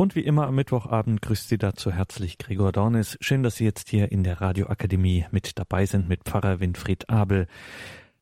Und 0.00 0.14
wie 0.14 0.20
immer 0.20 0.46
am 0.46 0.54
Mittwochabend 0.54 1.20
grüßt 1.20 1.50
Sie 1.50 1.58
dazu 1.58 1.92
herzlich 1.92 2.38
Gregor 2.38 2.72
Dornis. 2.72 3.18
Schön, 3.20 3.42
dass 3.42 3.56
Sie 3.56 3.64
jetzt 3.64 3.90
hier 3.90 4.10
in 4.10 4.24
der 4.24 4.40
Radioakademie 4.40 5.26
mit 5.30 5.58
dabei 5.58 5.84
sind 5.84 6.08
mit 6.08 6.24
Pfarrer 6.24 6.58
Winfried 6.58 7.10
Abel. 7.10 7.46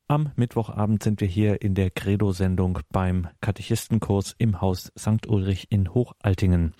Am 0.09 0.33
Mittwochabend 0.35 1.01
sind 1.01 1.21
wir 1.21 1.29
hier 1.29 1.61
in 1.61 1.75
der 1.75 1.89
Credo-Sendung 1.89 2.79
beim 2.91 3.29
Katechistenkurs 3.39 4.35
im 4.37 4.59
Haus 4.59 4.91
St. 4.99 5.25
Ulrich 5.27 5.67
in 5.69 5.93
Hochaltingen. 5.93 6.73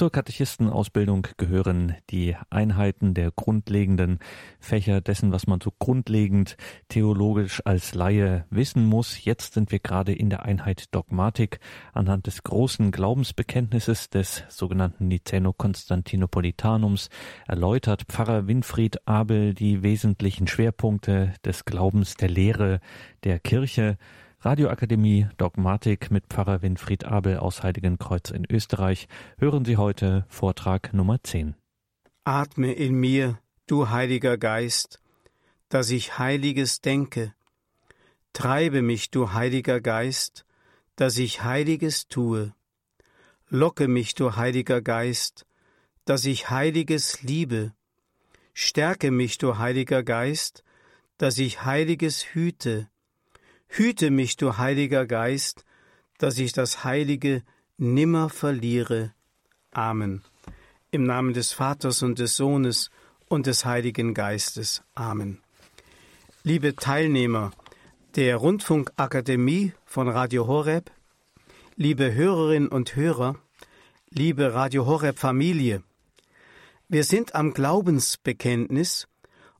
Zur 0.00 0.10
Katechistenausbildung 0.10 1.26
gehören 1.36 1.94
die 2.08 2.34
Einheiten 2.48 3.12
der 3.12 3.30
grundlegenden 3.32 4.18
Fächer 4.58 5.02
dessen, 5.02 5.30
was 5.30 5.46
man 5.46 5.60
so 5.60 5.74
grundlegend 5.78 6.56
theologisch 6.88 7.60
als 7.66 7.94
Laie 7.94 8.46
wissen 8.48 8.86
muss. 8.86 9.22
Jetzt 9.22 9.52
sind 9.52 9.72
wir 9.72 9.78
gerade 9.78 10.14
in 10.14 10.30
der 10.30 10.46
Einheit 10.46 10.94
Dogmatik 10.94 11.60
anhand 11.92 12.26
des 12.26 12.44
großen 12.44 12.92
Glaubensbekenntnisses 12.92 14.08
des 14.08 14.44
sogenannten 14.48 15.06
Niceno-Konstantinopolitanums 15.08 17.10
erläutert 17.46 18.04
Pfarrer 18.04 18.46
Winfried 18.46 19.06
Abel 19.06 19.52
die 19.52 19.82
wesentlichen 19.82 20.46
Schwerpunkte 20.46 21.34
des 21.44 21.66
Glaubens 21.66 22.14
der 22.14 22.30
Lehre 22.30 22.80
der 23.22 23.38
Kirche. 23.38 23.98
Radioakademie 24.42 25.28
Dogmatik 25.36 26.10
mit 26.10 26.24
Pfarrer 26.28 26.62
Winfried 26.62 27.04
Abel 27.04 27.36
aus 27.36 27.62
Heiligenkreuz 27.62 28.30
in 28.30 28.46
Österreich 28.50 29.06
hören 29.36 29.66
Sie 29.66 29.76
heute 29.76 30.24
Vortrag 30.30 30.94
Nummer 30.94 31.22
10. 31.22 31.56
Atme 32.24 32.72
in 32.72 32.94
mir, 32.94 33.38
du 33.66 33.90
Heiliger 33.90 34.38
Geist, 34.38 35.02
dass 35.68 35.90
ich 35.90 36.18
Heiliges 36.18 36.80
denke. 36.80 37.34
Treibe 38.32 38.80
mich, 38.80 39.10
du 39.10 39.34
Heiliger 39.34 39.82
Geist, 39.82 40.46
dass 40.96 41.18
ich 41.18 41.44
Heiliges 41.44 42.08
tue. 42.08 42.54
Locke 43.50 43.88
mich, 43.88 44.14
du 44.14 44.36
Heiliger 44.36 44.80
Geist, 44.80 45.44
dass 46.06 46.24
ich 46.24 46.48
Heiliges 46.48 47.20
liebe. 47.20 47.74
Stärke 48.54 49.10
mich, 49.10 49.36
du 49.36 49.58
Heiliger 49.58 50.02
Geist, 50.02 50.64
dass 51.18 51.36
ich 51.36 51.66
Heiliges 51.66 52.34
hüte. 52.34 52.89
Hüte 53.72 54.10
mich, 54.10 54.36
du 54.36 54.58
Heiliger 54.58 55.06
Geist, 55.06 55.64
dass 56.18 56.38
ich 56.38 56.52
das 56.52 56.82
Heilige 56.82 57.44
nimmer 57.78 58.28
verliere. 58.28 59.14
Amen. 59.70 60.22
Im 60.90 61.04
Namen 61.04 61.34
des 61.34 61.52
Vaters 61.52 62.02
und 62.02 62.18
des 62.18 62.34
Sohnes 62.34 62.90
und 63.28 63.46
des 63.46 63.64
Heiligen 63.64 64.12
Geistes. 64.12 64.82
Amen. 64.96 65.38
Liebe 66.42 66.74
Teilnehmer 66.74 67.52
der 68.16 68.38
Rundfunkakademie 68.38 69.72
von 69.84 70.08
Radio 70.08 70.48
Horeb, 70.48 70.90
liebe 71.76 72.12
Hörerinnen 72.12 72.68
und 72.68 72.96
Hörer, 72.96 73.36
liebe 74.10 74.52
Radio 74.52 74.84
Horeb 74.84 75.16
Familie, 75.16 75.84
wir 76.88 77.04
sind 77.04 77.36
am 77.36 77.54
Glaubensbekenntnis 77.54 79.06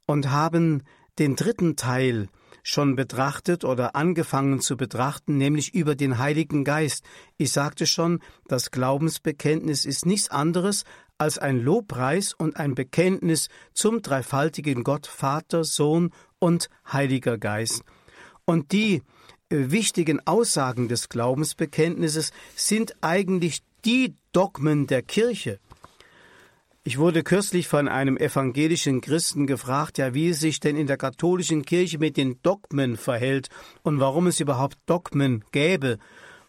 und 0.04 0.30
haben 0.30 0.82
den 1.20 1.36
dritten 1.36 1.76
Teil 1.76 2.28
schon 2.62 2.96
betrachtet 2.96 3.64
oder 3.64 3.96
angefangen 3.96 4.60
zu 4.60 4.76
betrachten, 4.76 5.36
nämlich 5.36 5.74
über 5.74 5.94
den 5.94 6.18
Heiligen 6.18 6.64
Geist. 6.64 7.04
Ich 7.36 7.52
sagte 7.52 7.86
schon, 7.86 8.20
das 8.48 8.70
Glaubensbekenntnis 8.70 9.84
ist 9.84 10.06
nichts 10.06 10.30
anderes 10.30 10.84
als 11.18 11.38
ein 11.38 11.60
Lobpreis 11.60 12.32
und 12.32 12.56
ein 12.56 12.74
Bekenntnis 12.74 13.48
zum 13.74 14.00
dreifaltigen 14.00 14.84
Gott 14.84 15.06
Vater, 15.06 15.64
Sohn 15.64 16.12
und 16.38 16.70
Heiliger 16.90 17.36
Geist. 17.36 17.82
Und 18.46 18.72
die 18.72 19.02
äh, 19.50 19.70
wichtigen 19.70 20.26
Aussagen 20.26 20.88
des 20.88 21.08
Glaubensbekenntnisses 21.08 22.32
sind 22.56 22.96
eigentlich 23.02 23.62
die 23.84 24.14
Dogmen 24.32 24.86
der 24.86 25.02
Kirche. 25.02 25.58
Ich 26.82 26.96
wurde 26.96 27.22
kürzlich 27.22 27.68
von 27.68 27.88
einem 27.88 28.16
evangelischen 28.16 29.02
Christen 29.02 29.46
gefragt, 29.46 29.98
ja, 29.98 30.14
wie 30.14 30.30
es 30.30 30.40
sich 30.40 30.60
denn 30.60 30.76
in 30.76 30.86
der 30.86 30.96
katholischen 30.96 31.66
Kirche 31.66 31.98
mit 31.98 32.16
den 32.16 32.40
Dogmen 32.42 32.96
verhält 32.96 33.50
und 33.82 34.00
warum 34.00 34.26
es 34.26 34.40
überhaupt 34.40 34.78
Dogmen 34.86 35.44
gäbe. 35.52 35.98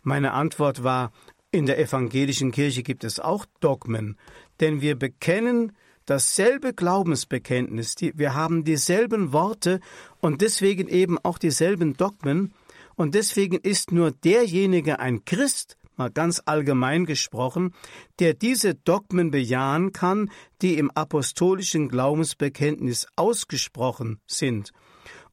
Meine 0.03 0.31
Antwort 0.31 0.85
war, 0.85 1.11
in 1.51 1.66
der 1.66 1.79
evangelischen 1.79 2.53
Kirche 2.53 2.81
gibt 2.81 3.03
es 3.03 3.19
auch 3.19 3.45
Dogmen, 3.59 4.17
denn 4.61 4.79
wir 4.79 4.97
bekennen 4.97 5.73
dasselbe 6.06 6.73
Glaubensbekenntnis, 6.73 7.95
wir 8.00 8.33
haben 8.33 8.63
dieselben 8.63 9.33
Worte 9.33 9.81
und 10.22 10.39
deswegen 10.39 10.88
eben 10.88 11.19
auch 11.19 11.39
dieselben 11.39 11.97
Dogmen, 11.97 12.53
und 12.95 13.16
deswegen 13.16 13.57
ist 13.57 13.91
nur 13.91 14.11
derjenige 14.11 15.00
ein 15.00 15.25
Christ, 15.25 15.77
mal 15.96 16.09
ganz 16.09 16.41
allgemein 16.46 17.06
gesprochen, 17.06 17.74
der 18.19 18.34
diese 18.34 18.75
Dogmen 18.75 19.31
bejahen 19.31 19.91
kann, 19.91 20.31
die 20.62 20.78
im 20.78 20.91
apostolischen 20.91 21.90
Glaubensbekenntnis 21.90 23.07
ausgesprochen 23.16 24.19
sind. 24.28 24.72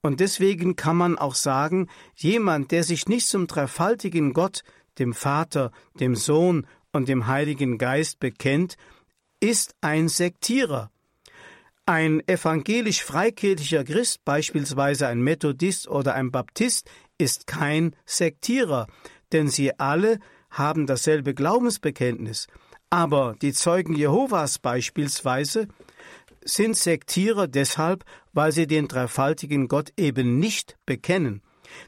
Und 0.00 0.20
deswegen 0.20 0.76
kann 0.76 0.96
man 0.96 1.18
auch 1.18 1.34
sagen, 1.34 1.88
jemand, 2.14 2.70
der 2.70 2.84
sich 2.84 3.08
nicht 3.08 3.28
zum 3.28 3.46
dreifaltigen 3.46 4.32
Gott, 4.32 4.62
dem 4.98 5.12
Vater, 5.12 5.72
dem 5.98 6.14
Sohn 6.14 6.66
und 6.92 7.08
dem 7.08 7.26
Heiligen 7.26 7.78
Geist 7.78 8.20
bekennt, 8.20 8.76
ist 9.40 9.74
ein 9.80 10.08
Sektierer. 10.08 10.90
Ein 11.86 12.26
evangelisch 12.28 13.02
freikirchlicher 13.02 13.84
Christ, 13.84 14.24
beispielsweise 14.24 15.06
ein 15.06 15.22
Methodist 15.22 15.88
oder 15.88 16.14
ein 16.14 16.30
Baptist, 16.30 16.90
ist 17.16 17.46
kein 17.46 17.96
Sektierer, 18.04 18.86
denn 19.32 19.48
sie 19.48 19.78
alle 19.78 20.18
haben 20.50 20.86
dasselbe 20.86 21.34
Glaubensbekenntnis, 21.34 22.46
aber 22.90 23.34
die 23.42 23.52
Zeugen 23.52 23.94
Jehovas 23.94 24.58
beispielsweise 24.58 25.68
sind 26.42 26.76
Sektierer 26.76 27.46
deshalb, 27.46 28.04
weil 28.32 28.52
sie 28.52 28.66
den 28.66 28.88
dreifaltigen 28.88 29.68
Gott 29.68 29.92
eben 29.96 30.38
nicht 30.38 30.76
bekennen. 30.86 31.42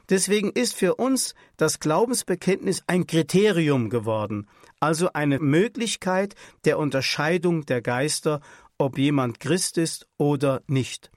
Deswegen 0.09 0.51
ist 0.51 0.75
für 0.75 0.95
uns 0.95 1.33
das 1.57 1.79
Glaubensbekenntnis 1.79 2.83
ein 2.85 3.07
Kriterium 3.07 3.89
geworden, 3.89 4.47
also 4.79 5.11
eine 5.13 5.39
Möglichkeit 5.39 6.35
der 6.65 6.77
Unterscheidung 6.77 7.65
der 7.65 7.81
Geister, 7.81 8.41
ob 8.77 8.97
jemand 8.97 9.39
Christ 9.39 9.77
ist 9.77 10.07
oder 10.17 10.61
nicht. 10.67 11.11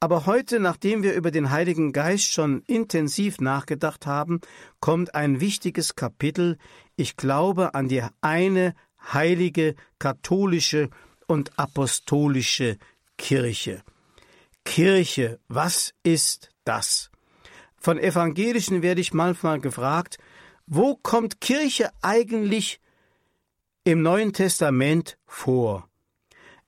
Aber 0.00 0.26
heute, 0.26 0.60
nachdem 0.60 1.02
wir 1.02 1.14
über 1.14 1.32
den 1.32 1.50
Heiligen 1.50 1.92
Geist 1.92 2.32
schon 2.32 2.62
intensiv 2.66 3.40
nachgedacht 3.40 4.06
haben, 4.06 4.40
kommt 4.80 5.14
ein 5.14 5.40
wichtiges 5.40 5.96
Kapitel. 5.96 6.56
Ich 6.94 7.16
glaube 7.16 7.74
an 7.74 7.88
die 7.88 8.04
eine 8.20 8.74
heilige, 9.12 9.74
katholische 9.98 10.90
und 11.26 11.58
apostolische 11.58 12.78
Kirche. 13.16 13.82
Kirche, 14.64 15.40
was 15.48 15.94
ist 16.04 16.50
das? 16.64 17.10
Von 17.76 17.98
Evangelischen 17.98 18.82
werde 18.82 19.00
ich 19.00 19.12
manchmal 19.12 19.60
gefragt, 19.60 20.18
wo 20.66 20.94
kommt 20.94 21.40
Kirche 21.40 21.90
eigentlich 22.02 22.80
im 23.82 24.02
Neuen 24.02 24.32
Testament 24.32 25.18
vor? 25.26 25.88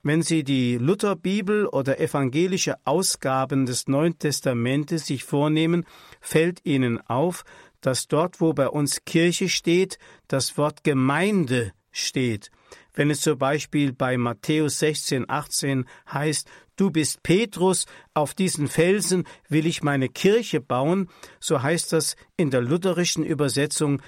Wenn 0.02 0.22
Sie 0.22 0.44
die 0.44 0.78
Lutherbibel 0.78 1.66
oder 1.66 2.00
evangelische 2.00 2.76
Ausgaben 2.84 3.66
des 3.66 3.86
Neuen 3.86 4.18
Testamentes 4.18 5.06
sich 5.06 5.24
vornehmen, 5.24 5.84
fällt 6.22 6.64
Ihnen 6.64 7.06
auf, 7.06 7.44
dass 7.82 8.08
dort, 8.08 8.40
wo 8.40 8.54
bei 8.54 8.68
uns 8.68 9.04
Kirche 9.04 9.50
steht, 9.50 9.98
das 10.26 10.56
Wort 10.56 10.84
Gemeinde 10.84 11.72
steht. 11.90 12.50
Wenn 12.94 13.10
es 13.10 13.20
zum 13.20 13.36
Beispiel 13.36 13.92
bei 13.92 14.16
Matthäus 14.16 14.78
16, 14.78 15.28
18 15.28 15.84
heißt, 16.10 16.48
du 16.76 16.90
bist 16.90 17.22
Petrus, 17.22 17.84
auf 18.14 18.32
diesen 18.32 18.68
Felsen 18.68 19.24
will 19.50 19.66
ich 19.66 19.82
meine 19.82 20.08
Kirche 20.08 20.62
bauen, 20.62 21.10
so 21.40 21.62
heißt 21.62 21.92
das 21.92 22.16
in 22.38 22.50
der 22.50 22.62
lutherischen 22.62 23.24
Übersetzung, 23.24 24.00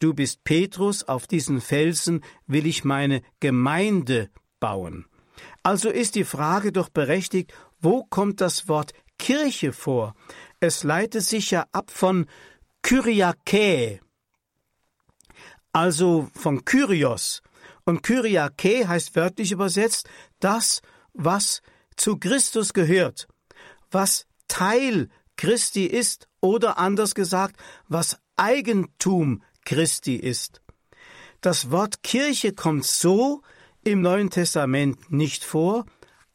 du 0.00 0.12
bist 0.12 0.44
Petrus, 0.44 1.02
auf 1.02 1.26
diesen 1.26 1.62
Felsen 1.62 2.22
will 2.46 2.66
ich 2.66 2.84
meine 2.84 3.22
Gemeinde 3.40 4.28
bauen. 4.60 5.06
Also 5.62 5.90
ist 5.90 6.14
die 6.14 6.24
Frage 6.24 6.72
doch 6.72 6.88
berechtigt, 6.88 7.52
wo 7.80 8.04
kommt 8.04 8.40
das 8.40 8.68
Wort 8.68 8.92
Kirche 9.18 9.72
vor? 9.72 10.14
Es 10.60 10.84
leitet 10.84 11.24
sich 11.24 11.50
ja 11.50 11.66
ab 11.72 11.90
von 11.90 12.26
Kyriake, 12.82 14.00
also 15.72 16.28
von 16.34 16.64
Kyrios. 16.64 17.42
Und 17.84 18.02
Kyriake 18.02 18.88
heißt 18.88 19.16
wörtlich 19.16 19.52
übersetzt 19.52 20.08
das, 20.40 20.80
was 21.12 21.62
zu 21.96 22.18
Christus 22.18 22.72
gehört, 22.72 23.28
was 23.90 24.26
Teil 24.48 25.08
Christi 25.36 25.84
ist 25.84 26.28
oder 26.40 26.78
anders 26.78 27.14
gesagt, 27.14 27.56
was 27.88 28.18
Eigentum 28.36 29.42
Christi 29.64 30.16
ist. 30.16 30.60
Das 31.40 31.70
Wort 31.70 32.02
Kirche 32.02 32.52
kommt 32.52 32.84
so 32.84 33.42
im 33.84 34.00
Neuen 34.00 34.30
Testament 34.30 35.12
nicht 35.12 35.44
vor, 35.44 35.84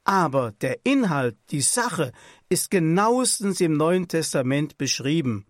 aber 0.03 0.53
der 0.61 0.79
Inhalt, 0.83 1.37
die 1.51 1.61
Sache 1.61 2.11
ist 2.49 2.71
genauestens 2.71 3.61
im 3.61 3.73
Neuen 3.73 4.07
Testament 4.07 4.77
beschrieben, 4.77 5.45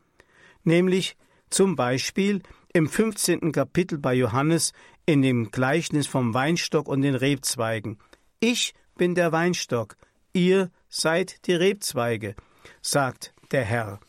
nämlich 0.63 1.15
zum 1.49 1.75
Beispiel 1.75 2.41
im 2.73 2.87
15. 2.87 3.51
Kapitel 3.51 3.97
bei 3.97 4.13
Johannes 4.13 4.73
in 5.05 5.21
dem 5.21 5.51
Gleichnis 5.51 6.07
vom 6.07 6.33
Weinstock 6.33 6.87
und 6.87 7.01
den 7.01 7.15
Rebzweigen. 7.15 7.97
Ich 8.39 8.73
bin 8.95 9.15
der 9.15 9.31
Weinstock, 9.31 9.95
ihr 10.33 10.71
seid 10.89 11.47
die 11.47 11.53
Rebzweige, 11.53 12.35
sagt 12.81 13.33
der 13.51 13.63
Herr. 13.63 13.99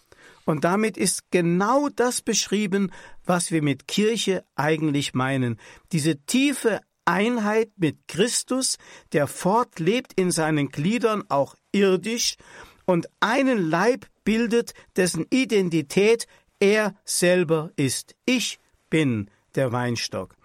Und 0.44 0.64
damit 0.64 0.96
ist 0.96 1.30
genau 1.30 1.88
das 1.88 2.22
beschrieben, 2.22 2.90
was 3.24 3.52
wir 3.52 3.62
mit 3.62 3.86
Kirche 3.86 4.44
eigentlich 4.56 5.14
meinen. 5.14 5.60
Diese 5.92 6.16
tiefe 6.26 6.80
Einheit 7.10 7.70
mit 7.76 8.06
Christus, 8.06 8.78
der 9.12 9.26
fortlebt 9.26 10.12
in 10.14 10.30
seinen 10.30 10.68
Gliedern 10.68 11.24
auch 11.28 11.56
irdisch 11.72 12.36
und 12.86 13.08
einen 13.20 13.68
Leib 13.68 14.06
bildet, 14.24 14.74
dessen 14.96 15.26
Identität 15.30 16.26
er 16.60 16.94
selber 17.04 17.70
ist. 17.76 18.14
Ich 18.26 18.58
bin 18.90 19.30
der 19.54 19.72
Weinstock. 19.72 20.36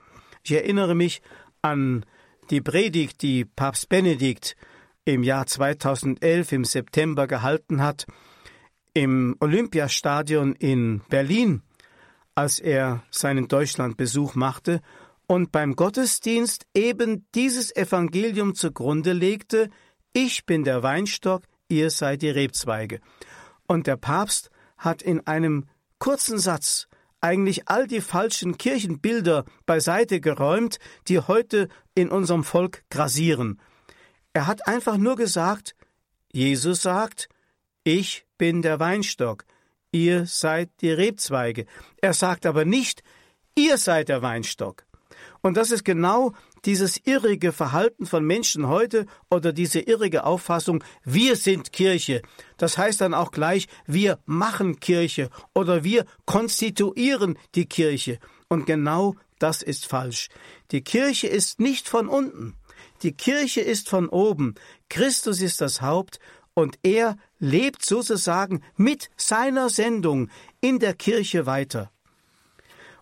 Ich 0.43 0.51
erinnere 0.51 0.95
mich 0.95 1.21
an 1.61 2.05
die 2.49 2.61
Predigt, 2.61 3.21
die 3.21 3.45
Papst 3.45 3.89
Benedikt 3.89 4.55
im 5.03 5.23
Jahr 5.23 5.45
2011 5.45 6.51
im 6.51 6.65
September 6.65 7.27
gehalten 7.27 7.81
hat, 7.81 8.05
im 8.93 9.35
Olympiastadion 9.39 10.53
in 10.53 11.01
Berlin, 11.09 11.61
als 12.33 12.59
er 12.59 13.03
seinen 13.11 13.47
Deutschlandbesuch 13.47 14.35
machte 14.35 14.81
und 15.27 15.51
beim 15.51 15.75
Gottesdienst 15.75 16.65
eben 16.73 17.27
dieses 17.33 17.75
Evangelium 17.75 18.55
zugrunde 18.55 19.13
legte, 19.13 19.69
ich 20.13 20.45
bin 20.45 20.63
der 20.63 20.83
Weinstock, 20.83 21.43
ihr 21.67 21.89
seid 21.89 22.21
die 22.21 22.29
Rebzweige. 22.29 23.01
Und 23.67 23.87
der 23.87 23.97
Papst 23.97 24.49
hat 24.77 25.01
in 25.01 25.25
einem 25.27 25.65
kurzen 25.99 26.37
Satz 26.37 26.87
eigentlich 27.21 27.67
all 27.67 27.87
die 27.87 28.01
falschen 28.01 28.57
Kirchenbilder 28.57 29.45
beiseite 29.65 30.19
geräumt, 30.19 30.77
die 31.07 31.19
heute 31.19 31.69
in 31.95 32.09
unserem 32.09 32.43
Volk 32.43 32.83
grasieren. 32.89 33.59
Er 34.33 34.47
hat 34.47 34.67
einfach 34.67 34.97
nur 34.97 35.15
gesagt, 35.15 35.75
Jesus 36.31 36.81
sagt, 36.81 37.29
ich 37.83 38.25
bin 38.37 38.61
der 38.61 38.79
Weinstock, 38.79 39.45
ihr 39.91 40.25
seid 40.25 40.69
die 40.81 40.91
Rebzweige. 40.91 41.65
Er 42.01 42.13
sagt 42.13 42.45
aber 42.45 42.65
nicht, 42.65 43.01
ihr 43.55 43.77
seid 43.77 44.09
der 44.09 44.21
Weinstock. 44.21 44.85
Und 45.45 45.57
das 45.57 45.69
ist 45.69 45.85
genau 45.85 46.33
dieses 46.65 46.99
irrige 47.05 47.51
Verhalten 47.51 48.07
von 48.07 48.25
Menschen 48.25 48.67
heute 48.67 49.05
oder 49.29 49.53
diese 49.53 49.79
irrige 49.79 50.23
Auffassung, 50.23 50.83
wir 51.03 51.35
sind 51.35 51.71
Kirche. 51.71 52.23
Das 52.57 52.79
heißt 52.79 52.99
dann 52.99 53.13
auch 53.13 53.29
gleich, 53.29 53.67
wir 53.85 54.17
machen 54.25 54.79
Kirche 54.79 55.29
oder 55.53 55.83
wir 55.83 56.05
konstituieren 56.25 57.37
die 57.53 57.67
Kirche. 57.67 58.17
Und 58.47 58.65
genau 58.65 59.17
das 59.37 59.61
ist 59.61 59.85
falsch. 59.85 60.29
Die 60.71 60.81
Kirche 60.81 61.27
ist 61.27 61.59
nicht 61.59 61.87
von 61.87 62.07
unten. 62.07 62.55
Die 63.03 63.11
Kirche 63.11 63.61
ist 63.61 63.87
von 63.87 64.09
oben. 64.09 64.55
Christus 64.89 65.41
ist 65.41 65.61
das 65.61 65.79
Haupt 65.79 66.17
und 66.55 66.79
er 66.81 67.17
lebt 67.37 67.85
sozusagen 67.85 68.63
mit 68.77 69.11
seiner 69.15 69.69
Sendung 69.69 70.31
in 70.59 70.79
der 70.79 70.95
Kirche 70.95 71.45
weiter. 71.45 71.91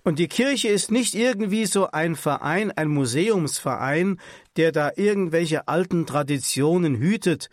Und 0.03 0.19
die 0.19 0.27
Kirche 0.27 0.67
ist 0.67 0.91
nicht 0.91 1.15
irgendwie 1.15 1.65
so 1.65 1.89
ein 1.91 2.15
Verein, 2.15 2.71
ein 2.71 2.89
Museumsverein, 2.89 4.19
der 4.57 4.73
da 4.73 4.91
irgendwelche 4.95 5.67
alten 5.69 6.05
Traditionen 6.05 6.97
hütet. 6.97 7.49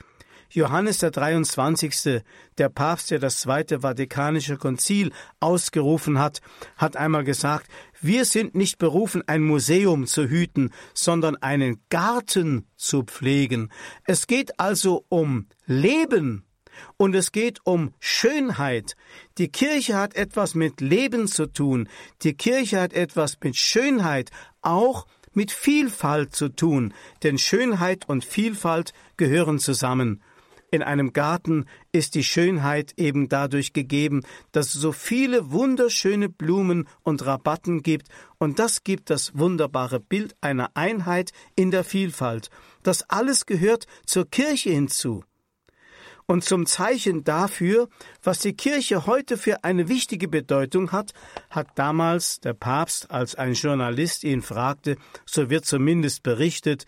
Johannes 0.52 0.99
der 0.99 1.12
23., 1.12 2.23
der 2.58 2.69
Papst, 2.69 3.12
der 3.12 3.20
das 3.20 3.38
Zweite 3.38 3.81
Vatikanische 3.81 4.56
Konzil 4.56 5.12
ausgerufen 5.38 6.19
hat, 6.19 6.41
hat 6.76 6.97
einmal 6.97 7.23
gesagt, 7.23 7.70
wir 8.00 8.25
sind 8.25 8.56
nicht 8.56 8.79
berufen, 8.79 9.23
ein 9.29 9.43
Museum 9.43 10.08
zu 10.08 10.29
hüten, 10.29 10.73
sondern 10.93 11.37
einen 11.37 11.81
Garten 11.88 12.67
zu 12.75 13.05
pflegen. 13.05 13.70
Es 14.06 14.26
geht 14.26 14.58
also 14.58 15.05
um 15.08 15.47
Leben, 15.67 16.44
und 16.97 17.15
es 17.15 17.32
geht 17.32 17.61
um 17.65 17.93
Schönheit. 17.99 18.97
Die 19.38 19.49
Kirche 19.49 19.97
hat 19.97 20.15
etwas 20.15 20.55
mit 20.55 20.81
Leben 20.81 21.27
zu 21.27 21.47
tun. 21.47 21.88
Die 22.23 22.35
Kirche 22.35 22.81
hat 22.81 22.93
etwas 22.93 23.38
mit 23.43 23.56
Schönheit, 23.56 24.31
auch 24.62 25.06
mit 25.32 25.50
Vielfalt 25.50 26.35
zu 26.35 26.49
tun. 26.49 26.94
Denn 27.23 27.38
Schönheit 27.38 28.09
und 28.09 28.25
Vielfalt 28.25 28.93
gehören 29.17 29.59
zusammen. 29.59 30.23
In 30.73 30.82
einem 30.85 31.12
Garten 31.12 31.67
ist 31.91 32.15
die 32.15 32.23
Schönheit 32.23 32.94
eben 32.97 33.29
dadurch 33.29 33.73
gegeben, 33.73 34.23
dass 34.53 34.69
es 34.69 34.81
so 34.81 34.93
viele 34.93 35.50
wunderschöne 35.50 36.29
Blumen 36.29 36.87
und 37.03 37.26
Rabatten 37.26 37.83
gibt, 37.83 38.09
und 38.38 38.61
das 38.61 38.85
gibt 38.85 39.11
das 39.11 39.37
wunderbare 39.37 39.99
Bild 39.99 40.37
einer 40.41 40.71
Einheit 40.75 41.33
in 41.56 41.73
der 41.73 41.83
Vielfalt. 41.83 42.50
Das 42.85 43.03
alles 43.11 43.47
gehört 43.47 43.87
zur 44.06 44.31
Kirche 44.31 44.71
hinzu. 44.71 45.25
Und 46.31 46.44
zum 46.44 46.65
Zeichen 46.65 47.25
dafür, 47.25 47.88
was 48.23 48.38
die 48.38 48.53
Kirche 48.53 49.05
heute 49.05 49.37
für 49.37 49.65
eine 49.65 49.88
wichtige 49.88 50.29
Bedeutung 50.29 50.93
hat, 50.93 51.12
hat 51.50 51.67
damals 51.75 52.38
der 52.38 52.55
Papst, 52.55 53.11
als 53.11 53.35
ein 53.35 53.55
Journalist 53.55 54.23
ihn 54.23 54.41
fragte, 54.41 54.97
so 55.27 55.50
wird 55.50 55.65
zumindest 55.65 56.23
berichtet, 56.23 56.87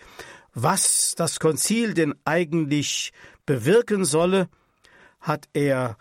was 0.55 1.15
das 1.17 1.41
Konzil 1.41 1.93
denn 1.93 2.15
eigentlich 2.25 3.13
bewirken 3.45 4.05
solle, 4.05 4.49
hat 5.21 5.49
er 5.55 5.97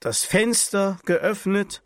das 0.00 0.24
Fenster 0.24 0.98
geöffnet 1.04 1.84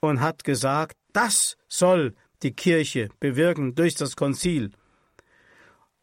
und 0.00 0.22
hat 0.22 0.44
gesagt, 0.44 0.96
das 1.12 1.58
soll 1.68 2.14
die 2.42 2.52
Kirche 2.52 3.10
bewirken 3.20 3.74
durch 3.74 3.96
das 3.96 4.16
Konzil. 4.16 4.70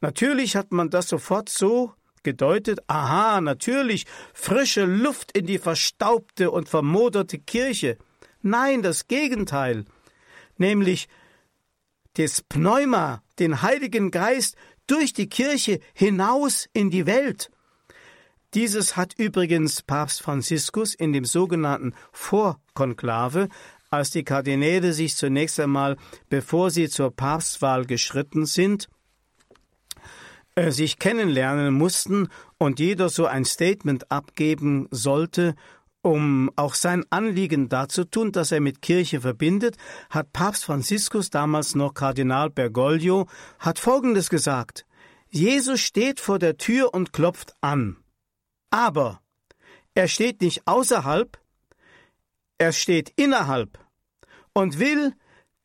Natürlich 0.01 0.55
hat 0.55 0.71
man 0.71 0.91
das 0.91 1.09
sofort 1.09 1.49
so 1.49 1.95
gedeutet, 2.23 2.79
aha, 2.87 3.41
natürlich, 3.41 4.05
frische 4.33 4.85
Luft 4.85 5.37
in 5.37 5.45
die 5.45 5.57
verstaubte 5.57 6.51
und 6.51 6.69
vermoderte 6.69 7.39
Kirche. 7.39 7.97
Nein, 8.41 8.81
das 8.81 9.07
Gegenteil, 9.07 9.85
nämlich 10.57 11.07
das 12.13 12.41
Pneuma, 12.41 13.21
den 13.39 13.61
Heiligen 13.61 14.11
Geist 14.11 14.55
durch 14.87 15.13
die 15.13 15.29
Kirche 15.29 15.79
hinaus 15.93 16.67
in 16.73 16.89
die 16.89 17.05
Welt. 17.05 17.51
Dieses 18.53 18.95
hat 18.95 19.13
übrigens 19.17 19.81
Papst 19.81 20.21
Franziskus 20.21 20.95
in 20.95 21.13
dem 21.13 21.25
sogenannten 21.25 21.93
Vorkonklave, 22.11 23.49
als 23.89 24.11
die 24.11 24.23
Kardinäle 24.23 24.93
sich 24.93 25.15
zunächst 25.15 25.59
einmal, 25.59 25.97
bevor 26.29 26.71
sie 26.71 26.89
zur 26.89 27.11
Papstwahl 27.11 27.85
geschritten 27.85 28.45
sind, 28.45 28.87
äh, 30.57 30.71
sich 30.71 30.97
kennenlernen 30.97 31.71
mussten 31.71 32.29
und 32.57 32.79
jeder 32.79 33.09
so 33.09 33.27
ein 33.27 33.45
Statement 33.45 34.11
abgeben 34.11 34.87
sollte, 34.89 35.53
um 36.01 36.49
auch 36.55 36.73
sein 36.73 37.05
Anliegen 37.11 37.69
darzutun, 37.69 38.31
dass 38.31 38.51
er 38.51 38.59
mit 38.59 38.81
Kirche 38.81 39.21
verbindet, 39.21 39.77
hat 40.09 40.33
Papst 40.33 40.65
Franziskus, 40.65 41.29
damals 41.29 41.75
noch 41.75 41.93
Kardinal 41.93 42.49
Bergoglio, 42.49 43.27
hat 43.59 43.77
Folgendes 43.77 44.31
gesagt. 44.31 44.87
Jesus 45.29 45.79
steht 45.79 46.19
vor 46.19 46.39
der 46.39 46.57
Tür 46.57 46.91
und 46.91 47.13
klopft 47.13 47.53
an. 47.61 47.97
Aber 48.71 49.21
er 49.93 50.07
steht 50.07 50.41
nicht 50.41 50.63
außerhalb, 50.65 51.37
er 52.57 52.71
steht 52.71 53.13
innerhalb 53.15 53.77
und 54.53 54.79
will, 54.79 55.13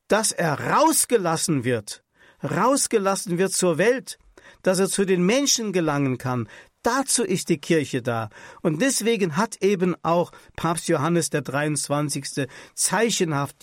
dass 0.08 0.32
er 0.32 0.60
rausgelassen 0.60 1.64
wird, 1.64 2.04
rausgelassen 2.44 3.38
wird 3.38 3.52
zur 3.52 3.78
Welt, 3.78 4.18
dass 4.62 4.78
er 4.78 4.88
zu 4.88 5.04
den 5.04 5.24
Menschen 5.24 5.72
gelangen 5.72 6.18
kann. 6.18 6.48
Dazu 6.82 7.22
ist 7.22 7.48
die 7.48 7.58
Kirche 7.58 8.02
da. 8.02 8.28
Und 8.60 8.82
deswegen 8.82 9.36
hat 9.36 9.62
eben 9.62 9.94
auch 10.02 10.32
Papst 10.56 10.88
Johannes 10.88 11.30
der 11.30 11.42
23. 11.42 12.48
zeichenhaft 12.74 13.56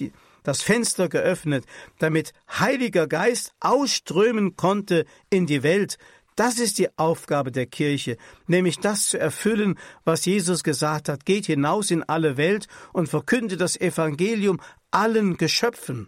das 0.44 0.62
Fenster 0.62 1.10
geöffnet, 1.10 1.66
damit 2.00 2.34
Heiliger 2.50 3.08
Geist 3.08 3.54
ausströmen 3.60 4.56
konnte 4.56 5.06
in 5.30 5.46
die 5.46 5.64
Welt. 5.64 5.98
Das 6.36 6.58
ist 6.58 6.78
die 6.80 6.98
Aufgabe 6.98 7.52
der 7.52 7.66
Kirche, 7.66 8.16
nämlich 8.48 8.80
das 8.80 9.10
zu 9.10 9.20
erfüllen, 9.20 9.78
was 10.06 10.24
Jesus 10.24 10.64
gesagt 10.64 11.10
hat. 11.10 11.26
Geht 11.26 11.48
hinaus 11.48 11.92
in 11.92 12.04
alle 12.04 12.38
Welt 12.38 12.68
und 12.94 13.10
verkündet 13.10 13.60
das 13.60 13.76
Evangelium 13.76 14.62
allen 14.92 15.36
Geschöpfen. 15.36 16.08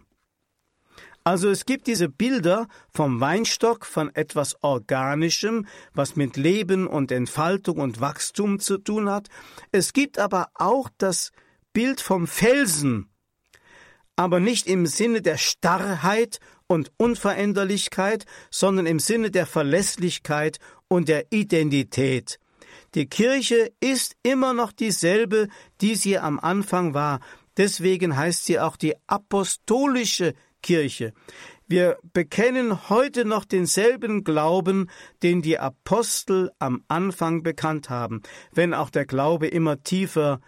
Also 1.24 1.48
es 1.50 1.66
gibt 1.66 1.86
diese 1.86 2.08
Bilder 2.08 2.66
vom 2.90 3.20
Weinstock, 3.20 3.86
von 3.86 4.14
etwas 4.14 4.62
Organischem, 4.62 5.66
was 5.94 6.16
mit 6.16 6.36
Leben 6.36 6.86
und 6.86 7.12
Entfaltung 7.12 7.78
und 7.78 8.00
Wachstum 8.00 8.58
zu 8.58 8.78
tun 8.78 9.08
hat. 9.08 9.28
Es 9.70 9.92
gibt 9.92 10.18
aber 10.18 10.48
auch 10.54 10.88
das 10.98 11.30
Bild 11.72 12.00
vom 12.00 12.26
Felsen, 12.26 13.08
aber 14.16 14.40
nicht 14.40 14.66
im 14.66 14.86
Sinne 14.86 15.22
der 15.22 15.36
Starrheit 15.36 16.40
und 16.66 16.90
Unveränderlichkeit, 16.96 18.26
sondern 18.50 18.86
im 18.86 18.98
Sinne 18.98 19.30
der 19.30 19.46
Verlässlichkeit 19.46 20.58
und 20.88 21.08
der 21.08 21.26
Identität. 21.30 22.38
Die 22.94 23.06
Kirche 23.06 23.72
ist 23.80 24.16
immer 24.22 24.52
noch 24.52 24.72
dieselbe, 24.72 25.48
die 25.80 25.94
sie 25.94 26.18
am 26.18 26.38
Anfang 26.38 26.94
war. 26.94 27.20
Deswegen 27.56 28.16
heißt 28.16 28.44
sie 28.44 28.58
auch 28.58 28.76
die 28.76 28.94
apostolische 29.06 30.34
Kirche. 30.62 31.12
Wir 31.68 31.98
bekennen 32.12 32.88
heute 32.90 33.24
noch 33.24 33.44
denselben 33.44 34.24
Glauben, 34.24 34.90
den 35.22 35.42
die 35.42 35.58
Apostel 35.58 36.50
am 36.58 36.84
Anfang 36.88 37.42
bekannt 37.42 37.88
haben, 37.90 38.22
wenn 38.52 38.74
auch 38.74 38.90
der 38.90 39.06
Glaube 39.06 39.46
immer 39.46 39.82
tiefer 39.82 40.40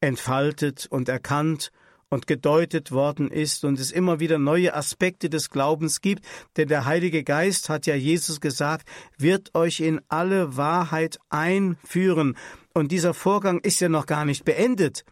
entfaltet 0.00 0.86
und 0.90 1.08
erkannt 1.08 1.70
und 2.08 2.26
gedeutet 2.26 2.92
worden 2.92 3.30
ist 3.30 3.64
und 3.64 3.78
es 3.78 3.90
immer 3.90 4.20
wieder 4.20 4.38
neue 4.38 4.74
Aspekte 4.74 5.28
des 5.28 5.50
Glaubens 5.50 6.00
gibt, 6.00 6.24
denn 6.56 6.68
der 6.68 6.84
Heilige 6.86 7.24
Geist 7.24 7.68
hat 7.68 7.86
ja 7.86 7.94
Jesus 7.94 8.40
gesagt, 8.40 8.88
wird 9.18 9.54
euch 9.54 9.80
in 9.80 10.00
alle 10.08 10.56
Wahrheit 10.56 11.18
einführen. 11.28 12.36
Und 12.72 12.92
dieser 12.92 13.14
Vorgang 13.14 13.60
ist 13.60 13.80
ja 13.80 13.88
noch 13.88 14.06
gar 14.06 14.24
nicht 14.24 14.44
beendet. 14.44 15.04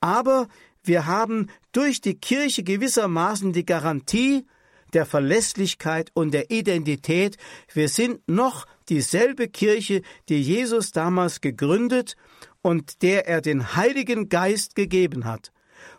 Aber 0.00 0.48
wir 0.84 1.06
haben 1.06 1.48
durch 1.72 2.00
die 2.00 2.14
Kirche 2.14 2.62
gewissermaßen 2.62 3.52
die 3.52 3.64
Garantie 3.64 4.44
der 4.92 5.06
Verlässlichkeit 5.06 6.10
und 6.14 6.32
der 6.34 6.50
Identität. 6.50 7.36
Wir 7.72 7.88
sind 7.88 8.20
noch 8.28 8.66
dieselbe 8.88 9.48
Kirche, 9.48 10.02
die 10.28 10.42
Jesus 10.42 10.92
damals 10.92 11.40
gegründet 11.40 12.16
und 12.62 13.02
der 13.02 13.26
er 13.26 13.40
den 13.40 13.76
Heiligen 13.76 14.28
Geist 14.28 14.74
gegeben 14.74 15.24
hat. 15.24 15.52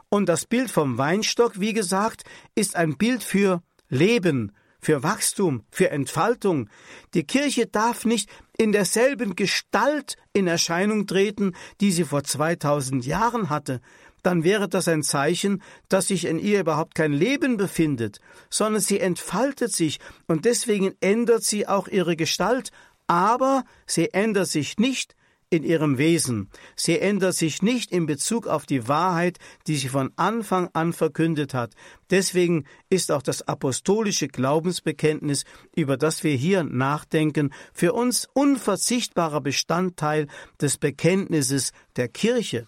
Und 0.10 0.30
das 0.30 0.46
Bild 0.46 0.70
vom 0.70 0.98
Weinstock, 0.98 1.60
wie 1.60 1.74
gesagt, 1.74 2.24
ist 2.54 2.76
ein 2.76 2.98
Bild 2.98 3.24
für 3.24 3.64
Leben, 3.90 4.52
für 4.80 5.02
Wachstum, 5.02 5.64
für 5.72 5.90
Entfaltung. 5.90 6.70
Die 7.14 7.24
Kirche 7.24 7.66
darf 7.66 8.06
nicht 8.06 8.30
in 8.58 8.72
derselben 8.72 9.36
Gestalt 9.36 10.18
in 10.34 10.46
Erscheinung 10.46 11.08
treten, 11.08 11.54
die 11.82 11.92
sie 11.92 12.04
vor 12.04 12.24
2000 12.24 13.06
Jahren 13.06 13.50
hatte. 13.50 13.82
Dann 14.24 14.44
wäre 14.44 14.68
das 14.68 14.88
ein 14.88 15.04
Zeichen, 15.04 15.62
dass 15.90 16.08
sich 16.08 16.26
in 16.26 16.40
ihr 16.40 16.62
überhaupt 16.62 16.96
kein 16.96 17.14
Leben 17.14 17.58
befindet, 17.58 18.20
sondern 18.50 18.82
sie 18.82 19.00
entfaltet 19.00 19.74
sich 19.74 20.00
und 20.28 20.46
deswegen 20.46 20.94
ändert 21.02 21.44
sie 21.44 21.68
auch 21.68 21.88
ihre 21.88 22.16
Gestalt, 22.16 22.72
aber 23.08 23.64
sie 23.86 24.14
ändert 24.14 24.48
sich 24.48 24.78
nicht 24.78 25.16
in 25.54 25.64
ihrem 25.64 26.00
Wesen. 26.00 26.50
Sie 26.76 26.98
ändert 26.98 27.36
sich 27.36 27.62
nicht 27.62 27.92
in 27.92 28.08
Bezug 28.08 28.48
auf 28.48 28.66
die 28.66 28.88
Wahrheit, 28.88 29.38
die 29.68 29.76
sie 29.76 29.88
von 29.88 30.12
Anfang 30.16 30.70
an 30.74 30.94
verkündet 30.94 31.54
hat. 31.54 31.74
Deswegen 32.10 32.66
ist 32.90 33.12
auch 33.12 33.22
das 33.22 33.44
apostolische 33.44 34.30
Glaubensbekenntnis, 34.30 35.44
über 35.76 35.96
das 35.96 36.24
wir 36.24 36.36
hier 36.36 36.64
nachdenken, 36.64 37.54
für 37.72 37.94
uns 37.94 38.28
unverzichtbarer 38.34 39.42
Bestandteil 39.42 40.28
des 40.60 40.78
Bekenntnisses 40.78 41.72
der 41.98 42.08
Kirche. 42.08 42.66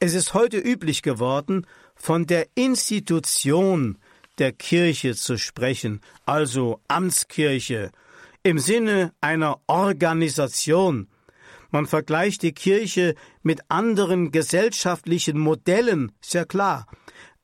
Es 0.00 0.14
ist 0.14 0.34
heute 0.34 0.58
üblich 0.58 1.02
geworden, 1.02 1.66
von 1.94 2.26
der 2.26 2.46
Institution 2.54 3.98
der 4.38 4.52
Kirche 4.52 5.14
zu 5.14 5.38
sprechen, 5.38 6.00
also 6.26 6.80
Amtskirche, 6.88 7.90
im 8.42 8.58
Sinne 8.58 9.12
einer 9.20 9.60
Organisation, 9.66 11.08
man 11.70 11.86
vergleicht 11.86 12.42
die 12.42 12.52
Kirche 12.52 13.14
mit 13.42 13.62
anderen 13.68 14.30
gesellschaftlichen 14.30 15.38
Modellen, 15.38 16.12
ist 16.22 16.34
ja 16.34 16.44
klar. 16.44 16.86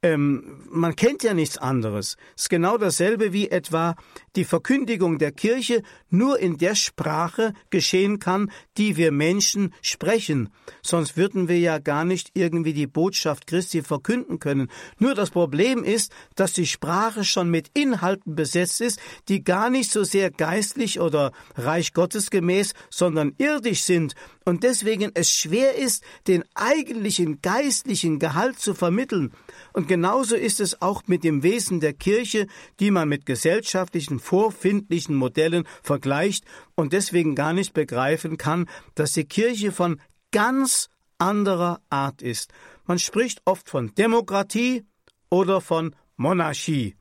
Ähm, 0.03 0.63
man 0.71 0.95
kennt 0.97 1.23
ja 1.23 1.35
nichts 1.35 1.59
anderes. 1.59 2.17
Es 2.37 2.43
ist 2.43 2.49
genau 2.49 2.79
dasselbe 2.79 3.33
wie 3.33 3.51
etwa 3.51 3.97
die 4.37 4.45
Verkündigung 4.45 5.19
der 5.19 5.33
Kirche 5.33 5.83
nur 6.09 6.39
in 6.39 6.57
der 6.57 6.75
Sprache 6.75 7.53
geschehen 7.71 8.19
kann, 8.19 8.51
die 8.77 8.97
wir 8.97 9.13
Menschen 9.13 9.73
sprechen. 9.83 10.51
Sonst 10.83 11.17
würden 11.17 11.49
wir 11.49 11.59
ja 11.59 11.79
gar 11.79 12.05
nicht 12.05 12.31
irgendwie 12.35 12.73
die 12.73 12.87
Botschaft 12.87 13.47
Christi 13.47 13.83
verkünden 13.83 14.39
können. 14.39 14.69
Nur 14.99 15.15
das 15.15 15.31
Problem 15.31 15.85
ist, 15.85 16.13
dass 16.37 16.53
die 16.53 16.67
Sprache 16.67 17.25
schon 17.25 17.51
mit 17.51 17.71
Inhalten 17.75 18.35
besetzt 18.35 18.81
ist, 18.81 19.01
die 19.29 19.43
gar 19.43 19.71
nicht 19.71 19.91
so 19.91 20.05
sehr 20.05 20.31
geistlich 20.31 21.01
oder 21.01 21.33
reich 21.57 21.93
Gottes 21.93 22.31
gemäß, 22.31 22.73
sondern 22.91 23.35
irdisch 23.39 23.83
sind 23.83 24.15
und 24.45 24.63
deswegen 24.65 25.11
es 25.15 25.31
schwer 25.31 25.77
ist, 25.77 26.03
den 26.27 26.45
eigentlichen 26.55 27.41
geistlichen 27.43 28.19
Gehalt 28.19 28.59
zu 28.59 28.75
vermitteln. 28.75 29.33
Und 29.73 29.87
genauso 29.87 30.35
ist 30.35 30.61
es 30.61 30.81
auch 30.81 31.03
mit 31.07 31.25
dem 31.25 31.43
Wesen 31.43 31.81
der 31.81 31.93
Kirche, 31.93 32.47
die 32.81 32.91
man 32.91 33.09
mit 33.09 33.27
gesellschaftlichen, 33.27 34.19
vorfindlichen 34.21 35.17
Modellen 35.17 35.67
vergleicht 35.83 36.45
und 36.75 36.93
deswegen 36.93 37.35
gar 37.35 37.53
nicht 37.53 37.73
begreifen 37.73 38.37
kann, 38.37 38.69
dass 38.95 39.13
die 39.15 39.25
Kirche 39.25 39.73
von 39.73 40.01
ganz 40.31 40.89
anderer 41.19 41.81
Art 41.91 42.23
ist. 42.23 42.53
Man 42.87 42.99
spricht 42.99 43.43
oft 43.45 43.69
von 43.69 43.95
Demokratie 43.95 44.85
oder 45.29 45.61
von 45.61 45.95
Monarchie. 46.17 46.97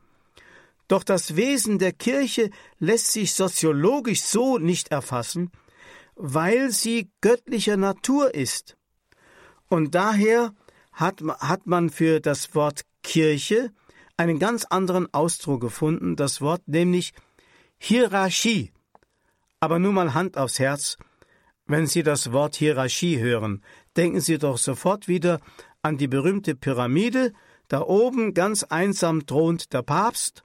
Doch 0.88 1.04
das 1.04 1.36
Wesen 1.36 1.78
der 1.78 1.94
Kirche 1.94 2.50
lässt 2.80 3.12
sich 3.12 3.34
soziologisch 3.34 4.22
so 4.22 4.58
nicht 4.58 4.90
erfassen, 4.90 5.52
weil 6.16 6.72
sie 6.72 7.12
göttlicher 7.22 7.78
Natur 7.78 8.34
ist. 8.34 8.76
Und 9.70 9.94
daher 9.94 10.54
hat, 10.92 11.22
man 11.66 11.90
für 11.90 12.20
das 12.20 12.56
Wort 12.56 12.82
Kirche 13.04 13.72
einen 14.20 14.38
ganz 14.38 14.66
anderen 14.66 15.12
Ausdruck 15.14 15.62
gefunden, 15.62 16.18
das 16.18 16.42
Wort 16.42 16.68
nämlich 16.68 17.14
Hierarchie. 17.78 18.74
Aber 19.62 19.80
nun 19.80 19.96
mal 19.96 20.14
Hand 20.14 20.38
aufs 20.38 20.60
Herz, 20.60 20.98
wenn 21.66 21.88
Sie 21.88 22.04
das 22.04 22.34
Wort 22.34 22.58
Hierarchie 22.58 23.20
hören, 23.20 23.64
denken 23.96 24.20
Sie 24.20 24.38
doch 24.38 24.58
sofort 24.58 25.08
wieder 25.08 25.40
an 25.82 25.98
die 25.98 26.10
berühmte 26.10 26.54
Pyramide, 26.54 27.32
da 27.70 27.82
oben 27.82 28.34
ganz 28.34 28.64
einsam 28.64 29.26
thront 29.26 29.72
der 29.72 29.84
Papst, 29.84 30.44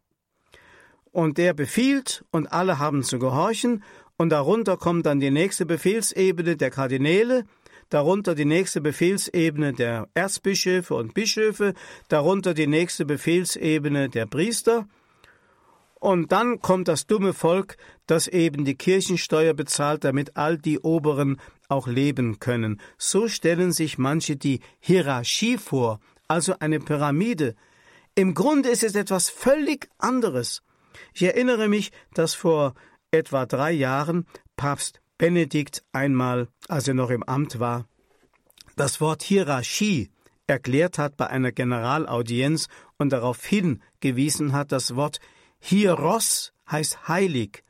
und 1.10 1.36
der 1.38 1.52
befiehlt, 1.52 2.24
und 2.30 2.46
alle 2.52 2.78
haben 2.78 3.02
zu 3.02 3.18
gehorchen, 3.18 3.82
und 4.16 4.30
darunter 4.30 4.76
kommt 4.76 5.06
dann 5.06 5.18
die 5.18 5.32
nächste 5.32 5.66
Befehlsebene 5.66 6.56
der 6.56 6.70
Kardinäle, 6.70 7.44
darunter 7.90 8.34
die 8.34 8.44
nächste 8.44 8.80
Befehlsebene 8.80 9.72
der 9.72 10.08
Erzbischöfe 10.14 10.94
und 10.94 11.14
Bischöfe, 11.14 11.74
darunter 12.08 12.54
die 12.54 12.66
nächste 12.66 13.04
Befehlsebene 13.04 14.08
der 14.08 14.26
Priester, 14.26 14.86
und 16.04 16.32
dann 16.32 16.60
kommt 16.60 16.88
das 16.88 17.06
dumme 17.06 17.32
Volk, 17.32 17.78
das 18.06 18.28
eben 18.28 18.66
die 18.66 18.74
Kirchensteuer 18.74 19.54
bezahlt, 19.54 20.04
damit 20.04 20.36
all 20.36 20.58
die 20.58 20.78
Oberen 20.78 21.40
auch 21.68 21.86
leben 21.86 22.40
können. 22.40 22.78
So 22.98 23.26
stellen 23.26 23.72
sich 23.72 23.96
manche 23.96 24.36
die 24.36 24.60
Hierarchie 24.80 25.56
vor, 25.56 26.00
also 26.28 26.56
eine 26.58 26.78
Pyramide. 26.78 27.54
Im 28.14 28.34
Grunde 28.34 28.68
ist 28.68 28.84
es 28.84 28.96
etwas 28.96 29.30
völlig 29.30 29.88
anderes. 29.96 30.60
Ich 31.14 31.22
erinnere 31.22 31.68
mich, 31.68 31.90
dass 32.12 32.34
vor 32.34 32.74
etwa 33.10 33.46
drei 33.46 33.72
Jahren 33.72 34.26
Papst 34.56 35.00
Benedikt 35.18 35.84
einmal, 35.92 36.48
als 36.68 36.88
er 36.88 36.94
noch 36.94 37.10
im 37.10 37.22
Amt 37.22 37.60
war, 37.60 37.86
das 38.76 39.00
Wort 39.00 39.22
Hierarchie 39.22 40.10
erklärt 40.46 40.98
hat 40.98 41.16
bei 41.16 41.28
einer 41.28 41.52
Generalaudienz 41.52 42.68
und 42.98 43.10
darauf 43.10 43.44
hingewiesen 43.44 44.52
hat, 44.52 44.72
das 44.72 44.96
Wort 44.96 45.20
Hieros 45.60 46.52
heißt 46.70 47.08
heilig 47.08 47.62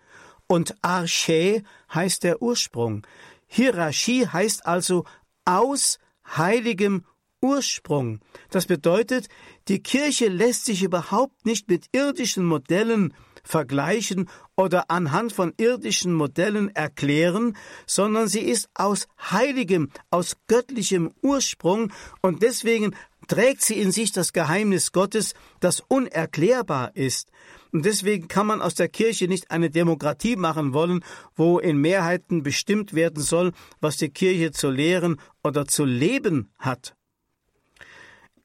und 0.47 0.75
Arche 0.83 1.63
heißt 1.93 2.25
der 2.25 2.43
Ursprung. 2.43 3.07
Hierarchie 3.47 4.27
heißt 4.27 4.67
also 4.67 5.05
aus 5.45 5.99
heiligem 6.37 7.05
Ursprung. 7.41 8.21
Das 8.51 8.67
bedeutet, 8.67 9.29
die 9.69 9.83
Kirche 9.83 10.29
lässt 10.29 10.65
sich 10.65 10.83
überhaupt 10.83 11.45
nicht 11.45 11.69
mit 11.69 11.87
irdischen 11.93 12.45
Modellen 12.45 13.15
vergleichen 13.43 14.31
oder 14.57 14.91
anhand 14.91 15.33
von 15.33 15.53
irdischen 15.57 16.15
Modellen 16.15 16.75
erklären, 16.75 17.57
sondern 17.87 18.29
sie 18.29 18.41
ist 18.41 18.69
aus 18.75 19.07
heiligem, 19.31 19.91
aus 20.11 20.37
göttlichem 20.47 21.13
Ursprung 21.23 21.93
und 22.23 22.43
deswegen 22.43 22.95
trägt 23.27 23.63
sie 23.63 23.81
in 23.81 23.91
sich 23.91 24.13
das 24.13 24.33
Geheimnis 24.33 24.93
Gottes, 24.93 25.35
das 25.61 25.81
unerklärbar 25.81 26.95
ist. 26.95 27.31
Und 27.73 27.85
deswegen 27.85 28.29
kann 28.29 28.47
man 28.47 28.63
aus 28.63 28.75
der 28.75 28.89
Kirche 28.89 29.27
nicht 29.27 29.51
eine 29.51 29.69
Demokratie 29.69 30.37
machen 30.37 30.73
wollen, 30.73 31.05
wo 31.35 31.59
in 31.59 31.79
Mehrheiten 31.79 32.45
bestimmt 32.45 32.95
werden 32.95 33.23
soll, 33.23 33.53
was 33.81 33.97
die 33.97 34.11
Kirche 34.11 34.53
zu 34.53 34.71
lehren 34.71 35.21
oder 35.43 35.67
zu 35.67 35.85
leben 35.85 36.51
hat. 36.59 36.95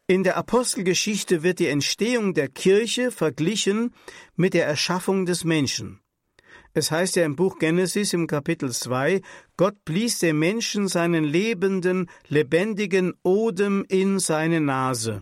In 0.09 0.23
der 0.23 0.37
Apostelgeschichte 0.37 1.43
wird 1.43 1.59
die 1.59 1.67
Entstehung 1.67 2.33
der 2.33 2.47
Kirche 2.47 3.11
verglichen 3.11 3.93
mit 4.35 4.55
der 4.55 4.65
Erschaffung 4.65 5.27
des 5.27 5.43
Menschen. 5.43 5.99
Es 6.73 6.89
heißt 6.89 7.15
ja 7.15 7.25
im 7.25 7.35
Buch 7.35 7.59
Genesis 7.59 8.13
im 8.13 8.25
Kapitel 8.25 8.71
2, 8.71 9.21
Gott 9.55 9.85
blies 9.85 10.17
dem 10.17 10.39
Menschen 10.39 10.87
seinen 10.87 11.23
lebenden, 11.23 12.09
lebendigen 12.27 13.13
Odem 13.21 13.85
in 13.87 14.17
seine 14.17 14.61
Nase. 14.61 15.21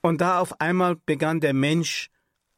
Und 0.00 0.22
da 0.22 0.38
auf 0.38 0.62
einmal 0.62 0.96
begann 1.04 1.40
der 1.40 1.52
Mensch 1.52 2.08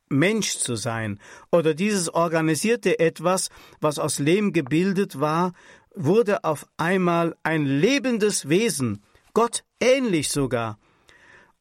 Mensch 0.09 0.59
zu 0.59 0.77
sein, 0.77 1.19
oder 1.51 1.75
dieses 1.75 2.09
organisierte 2.09 3.01
etwas, 3.01 3.49
was 3.81 3.99
aus 3.99 4.21
Lehm 4.21 4.53
gebildet 4.53 5.19
war, 5.19 5.55
wurde 5.93 6.45
auf 6.45 6.69
einmal 6.77 7.35
ein 7.43 7.67
lebendes 7.67 8.49
Wesen, 8.49 9.03
Gott 9.33 9.65
ähnlich 9.81 10.29
sogar, 10.29 10.79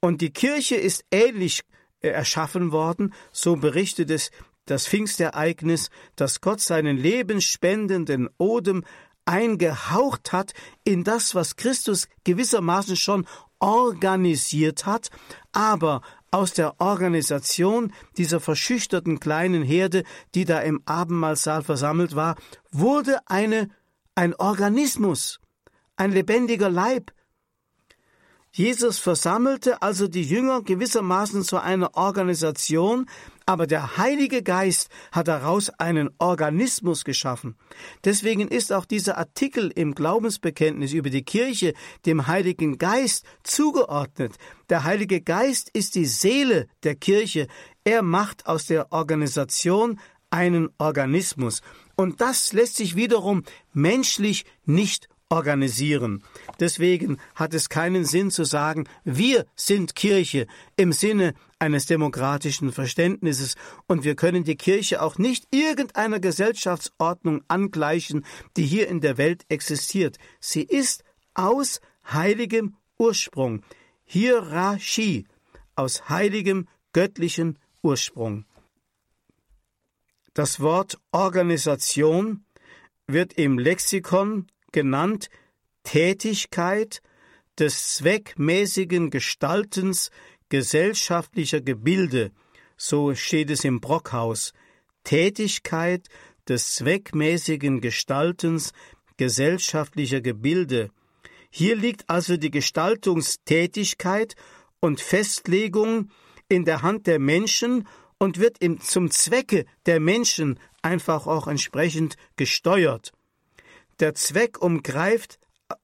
und 0.03 0.19
die 0.19 0.33
Kirche 0.33 0.75
ist 0.75 1.05
ähnlich 1.11 1.61
äh, 2.01 2.09
erschaffen 2.09 2.73
worden, 2.73 3.13
so 3.31 3.55
berichtet 3.55 4.11
es 4.11 4.31
das 4.65 4.85
Pfingstereignis, 4.85 5.89
dass 6.17 6.41
Gott 6.41 6.59
seinen 6.59 6.97
lebensspendenden 6.97 8.27
Odem 8.37 8.83
eingehaucht 9.23 10.33
hat 10.33 10.51
in 10.83 11.05
das, 11.05 11.35
was 11.35 11.55
Christus 11.55 12.09
gewissermaßen 12.25 12.97
schon 12.97 13.25
organisiert 13.59 14.85
hat, 14.85 15.07
aber 15.53 16.01
aus 16.31 16.51
der 16.51 16.81
Organisation 16.81 17.93
dieser 18.17 18.41
verschüchterten 18.41 19.21
kleinen 19.21 19.63
Herde, 19.63 20.03
die 20.35 20.43
da 20.43 20.59
im 20.59 20.81
Abendmahlsaal 20.83 21.63
versammelt 21.63 22.13
war, 22.13 22.35
wurde 22.71 23.19
eine, 23.27 23.69
ein 24.15 24.35
Organismus, 24.35 25.39
ein 25.95 26.11
lebendiger 26.11 26.69
Leib, 26.69 27.13
Jesus 28.55 28.99
versammelte 28.99 29.81
also 29.81 30.07
die 30.07 30.21
Jünger 30.21 30.61
gewissermaßen 30.61 31.41
zu 31.41 31.57
einer 31.57 31.97
Organisation, 31.97 33.07
aber 33.47 33.65
der 33.65 33.97
Heilige 33.97 34.43
Geist 34.43 34.89
hat 35.11 35.27
daraus 35.27 35.71
einen 35.71 36.11
Organismus 36.19 37.03
geschaffen. 37.03 37.55
Deswegen 38.03 38.47
ist 38.47 38.71
auch 38.71 38.85
dieser 38.85 39.17
Artikel 39.17 39.71
im 39.73 39.95
Glaubensbekenntnis 39.95 40.93
über 40.93 41.09
die 41.09 41.23
Kirche 41.23 41.73
dem 42.05 42.27
Heiligen 42.27 42.77
Geist 42.77 43.25
zugeordnet. 43.41 44.35
Der 44.69 44.83
Heilige 44.83 45.19
Geist 45.19 45.71
ist 45.73 45.95
die 45.95 46.05
Seele 46.05 46.67
der 46.83 46.93
Kirche. 46.93 47.47
Er 47.83 48.03
macht 48.03 48.45
aus 48.45 48.67
der 48.67 48.91
Organisation 48.91 49.99
einen 50.29 50.69
Organismus. 50.77 51.61
Und 51.95 52.21
das 52.21 52.53
lässt 52.53 52.75
sich 52.75 52.95
wiederum 52.95 53.41
menschlich 53.73 54.45
nicht 54.63 55.09
organisieren. 55.33 56.23
Deswegen 56.59 57.17
hat 57.33 57.55
es 57.55 57.67
keinen 57.67 58.05
Sinn 58.05 58.29
zu 58.29 58.43
sagen, 58.43 58.87
wir 59.03 59.47
sind 59.55 59.95
Kirche 59.95 60.45
im 60.77 60.93
Sinne 60.93 61.33
eines 61.57 61.87
demokratischen 61.87 62.71
Verständnisses 62.71 63.55
und 63.87 64.03
wir 64.03 64.15
können 64.15 64.43
die 64.43 64.55
Kirche 64.55 65.01
auch 65.01 65.17
nicht 65.17 65.47
irgendeiner 65.49 66.19
Gesellschaftsordnung 66.19 67.41
angleichen, 67.47 68.25
die 68.57 68.65
hier 68.65 68.87
in 68.87 69.01
der 69.01 69.17
Welt 69.17 69.43
existiert. 69.49 70.17
Sie 70.39 70.61
ist 70.61 71.03
aus 71.33 71.81
heiligem 72.05 72.75
Ursprung, 72.99 73.63
Hierarchie, 74.05 75.25
aus 75.75 76.09
heiligem 76.09 76.67
göttlichen 76.93 77.57
Ursprung. 77.81 78.45
Das 80.35 80.59
Wort 80.59 80.99
Organisation 81.11 82.45
wird 83.07 83.33
im 83.33 83.57
Lexikon 83.57 84.47
genannt 84.73 85.29
Tätigkeit 85.83 87.01
des 87.57 87.95
zweckmäßigen 87.95 89.09
Gestaltens 89.09 90.09
gesellschaftlicher 90.49 91.61
Gebilde, 91.61 92.31
so 92.75 93.15
steht 93.15 93.49
es 93.49 93.63
im 93.63 93.79
Brockhaus, 93.79 94.53
Tätigkeit 95.03 96.07
des 96.47 96.75
zweckmäßigen 96.75 97.79
Gestaltens 97.79 98.73
gesellschaftlicher 99.17 100.21
Gebilde. 100.21 100.89
Hier 101.49 101.75
liegt 101.75 102.09
also 102.09 102.35
die 102.35 102.51
Gestaltungstätigkeit 102.51 104.35
und 104.79 104.99
Festlegung 104.99 106.09
in 106.49 106.65
der 106.65 106.81
Hand 106.81 107.07
der 107.07 107.19
Menschen 107.19 107.87
und 108.17 108.39
wird 108.39 108.57
zum 108.81 109.11
Zwecke 109.11 109.65
der 109.85 109.99
Menschen 109.99 110.59
einfach 110.81 111.27
auch 111.27 111.47
entsprechend 111.47 112.15
gesteuert. 112.35 113.11
Der 113.99 114.15
Zweck 114.15 114.61
umgreift 114.61 115.39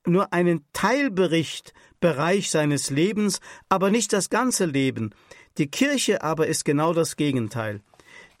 nur 0.06 0.32
einen 0.32 0.64
Teilberichtbereich 0.72 2.50
seines 2.50 2.90
Lebens, 2.90 3.40
aber 3.68 3.90
nicht 3.90 4.12
das 4.12 4.30
ganze 4.30 4.66
Leben. 4.66 5.14
Die 5.58 5.68
Kirche 5.68 6.22
aber 6.22 6.46
ist 6.46 6.64
genau 6.64 6.94
das 6.94 7.16
Gegenteil. 7.16 7.80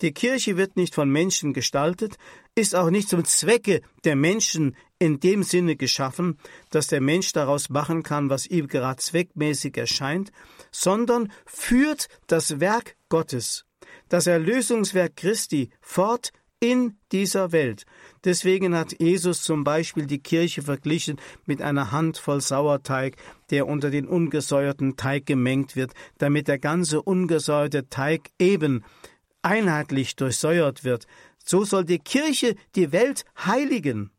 Die 0.00 0.12
Kirche 0.12 0.56
wird 0.56 0.76
nicht 0.76 0.94
von 0.94 1.10
Menschen 1.10 1.52
gestaltet, 1.52 2.16
ist 2.54 2.74
auch 2.74 2.90
nicht 2.90 3.08
zum 3.08 3.24
Zwecke 3.24 3.82
der 4.04 4.16
Menschen 4.16 4.76
in 4.98 5.20
dem 5.20 5.42
Sinne 5.42 5.76
geschaffen, 5.76 6.38
dass 6.70 6.86
der 6.86 7.00
Mensch 7.00 7.32
daraus 7.32 7.68
machen 7.68 8.02
kann, 8.02 8.30
was 8.30 8.46
ihm 8.46 8.66
gerade 8.66 9.00
zweckmäßig 9.00 9.76
erscheint, 9.76 10.32
sondern 10.70 11.30
führt 11.46 12.08
das 12.26 12.60
Werk 12.60 12.96
Gottes, 13.08 13.66
das 14.08 14.26
Erlösungswerk 14.26 15.16
Christi 15.16 15.70
fort 15.80 16.32
in 16.60 16.98
dieser 17.10 17.52
Welt. 17.52 17.86
Deswegen 18.24 18.76
hat 18.76 19.00
Jesus 19.00 19.42
zum 19.42 19.64
Beispiel 19.64 20.06
die 20.06 20.22
Kirche 20.22 20.62
verglichen 20.62 21.18
mit 21.46 21.62
einer 21.62 21.90
Handvoll 21.90 22.42
Sauerteig, 22.42 23.16
der 23.50 23.66
unter 23.66 23.90
den 23.90 24.06
ungesäuerten 24.06 24.96
Teig 24.96 25.24
gemengt 25.24 25.74
wird, 25.74 25.92
damit 26.18 26.48
der 26.48 26.58
ganze 26.58 27.02
ungesäuerte 27.02 27.88
Teig 27.88 28.30
eben 28.38 28.84
einheitlich 29.42 30.16
durchsäuert 30.16 30.84
wird. 30.84 31.06
So 31.42 31.64
soll 31.64 31.84
die 31.84 31.98
Kirche 31.98 32.54
die 32.76 32.92
Welt 32.92 33.24
heiligen. 33.38 34.10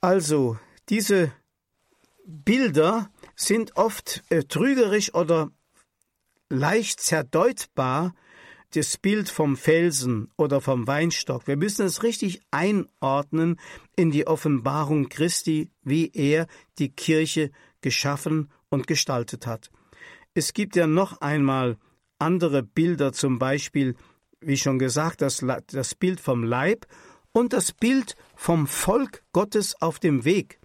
Also, 0.00 0.58
diese 0.88 1.30
Bilder 2.24 3.10
sind 3.36 3.76
oft 3.76 4.22
äh, 4.30 4.44
trügerisch 4.44 5.12
oder 5.12 5.50
leicht 6.48 7.00
zerdeutbar, 7.00 8.14
das 8.74 8.96
Bild 8.96 9.28
vom 9.28 9.56
Felsen 9.56 10.30
oder 10.36 10.60
vom 10.60 10.86
Weinstock. 10.86 11.46
Wir 11.46 11.56
müssen 11.56 11.84
es 11.84 12.02
richtig 12.02 12.40
einordnen 12.50 13.58
in 13.96 14.10
die 14.10 14.26
Offenbarung 14.26 15.08
Christi, 15.08 15.70
wie 15.82 16.10
er 16.14 16.46
die 16.78 16.90
Kirche 16.90 17.50
geschaffen 17.80 18.50
und 18.68 18.86
gestaltet 18.86 19.46
hat. 19.46 19.70
Es 20.34 20.52
gibt 20.52 20.76
ja 20.76 20.86
noch 20.86 21.20
einmal 21.20 21.78
andere 22.18 22.62
Bilder, 22.62 23.12
zum 23.12 23.38
Beispiel, 23.38 23.96
wie 24.40 24.56
schon 24.56 24.78
gesagt, 24.78 25.22
das, 25.22 25.44
das 25.66 25.94
Bild 25.94 26.20
vom 26.20 26.44
Leib 26.44 26.86
und 27.32 27.52
das 27.52 27.72
Bild 27.72 28.14
vom 28.36 28.66
Volk 28.66 29.24
Gottes 29.32 29.80
auf 29.80 29.98
dem 29.98 30.24
Weg. 30.24 30.60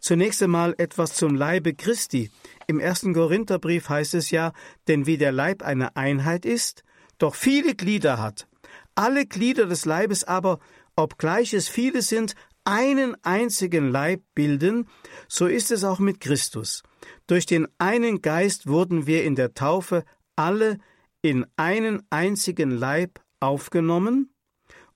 Zunächst 0.00 0.42
einmal 0.42 0.74
etwas 0.78 1.14
zum 1.14 1.34
Leibe 1.34 1.74
Christi. 1.74 2.30
Im 2.66 2.78
ersten 2.78 3.14
Korintherbrief 3.14 3.88
heißt 3.88 4.14
es 4.14 4.30
ja, 4.30 4.52
denn 4.86 5.06
wie 5.06 5.18
der 5.18 5.32
Leib 5.32 5.62
eine 5.62 5.96
Einheit 5.96 6.46
ist, 6.46 6.84
doch 7.18 7.34
viele 7.34 7.74
Glieder 7.74 8.18
hat, 8.18 8.48
alle 8.94 9.26
Glieder 9.26 9.66
des 9.66 9.84
Leibes 9.84 10.24
aber, 10.24 10.58
obgleich 10.96 11.54
es 11.54 11.68
viele 11.68 12.02
sind, 12.02 12.34
einen 12.64 13.16
einzigen 13.24 13.90
Leib 13.90 14.22
bilden, 14.34 14.88
so 15.28 15.46
ist 15.46 15.70
es 15.70 15.84
auch 15.84 16.00
mit 16.00 16.20
Christus. 16.20 16.82
Durch 17.26 17.46
den 17.46 17.68
einen 17.78 18.22
Geist 18.22 18.66
wurden 18.66 19.06
wir 19.06 19.24
in 19.24 19.36
der 19.36 19.54
Taufe 19.54 20.04
alle 20.36 20.78
in 21.22 21.46
einen 21.56 22.02
einzigen 22.10 22.70
Leib 22.70 23.20
aufgenommen, 23.40 24.32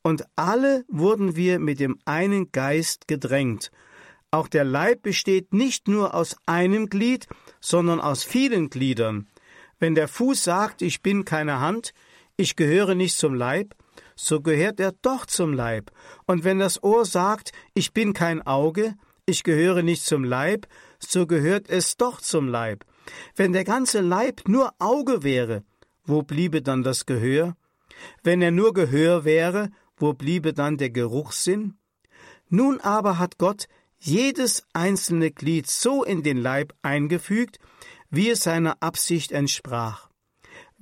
und 0.02 0.24
alle 0.34 0.84
wurden 0.88 1.36
wir 1.36 1.60
mit 1.60 1.78
dem 1.78 1.98
einen 2.04 2.50
Geist 2.50 3.06
gedrängt. 3.06 3.70
Auch 4.32 4.48
der 4.48 4.64
Leib 4.64 5.02
besteht 5.02 5.54
nicht 5.54 5.88
nur 5.88 6.14
aus 6.14 6.36
einem 6.46 6.88
Glied, 6.88 7.26
sondern 7.60 8.00
aus 8.00 8.24
vielen 8.24 8.68
Gliedern. 8.68 9.28
Wenn 9.78 9.94
der 9.94 10.08
Fuß 10.08 10.42
sagt, 10.42 10.82
ich 10.82 11.02
bin 11.02 11.24
keine 11.24 11.60
Hand, 11.60 11.92
ich 12.36 12.56
gehöre 12.56 12.94
nicht 12.94 13.16
zum 13.16 13.34
Leib, 13.34 13.74
so 14.16 14.40
gehört 14.40 14.80
er 14.80 14.92
doch 15.02 15.26
zum 15.26 15.52
Leib. 15.52 15.90
Und 16.26 16.44
wenn 16.44 16.58
das 16.58 16.82
Ohr 16.82 17.04
sagt, 17.04 17.52
ich 17.74 17.92
bin 17.92 18.12
kein 18.12 18.42
Auge, 18.42 18.94
ich 19.26 19.42
gehöre 19.42 19.82
nicht 19.82 20.04
zum 20.04 20.24
Leib, 20.24 20.66
so 20.98 21.26
gehört 21.26 21.68
es 21.68 21.96
doch 21.96 22.20
zum 22.20 22.48
Leib. 22.48 22.84
Wenn 23.36 23.52
der 23.52 23.64
ganze 23.64 24.00
Leib 24.00 24.42
nur 24.46 24.72
Auge 24.78 25.22
wäre, 25.22 25.62
wo 26.04 26.22
bliebe 26.22 26.62
dann 26.62 26.82
das 26.82 27.06
Gehör? 27.06 27.56
Wenn 28.22 28.42
er 28.42 28.50
nur 28.50 28.72
Gehör 28.72 29.24
wäre, 29.24 29.70
wo 29.96 30.12
bliebe 30.12 30.52
dann 30.52 30.76
der 30.76 30.90
Geruchssinn? 30.90 31.76
Nun 32.48 32.80
aber 32.80 33.18
hat 33.18 33.38
Gott 33.38 33.66
jedes 33.98 34.64
einzelne 34.72 35.30
Glied 35.30 35.68
so 35.68 36.02
in 36.02 36.22
den 36.22 36.38
Leib 36.38 36.74
eingefügt, 36.82 37.58
wie 38.10 38.30
es 38.30 38.40
seiner 38.40 38.82
Absicht 38.82 39.30
entsprach. 39.32 40.11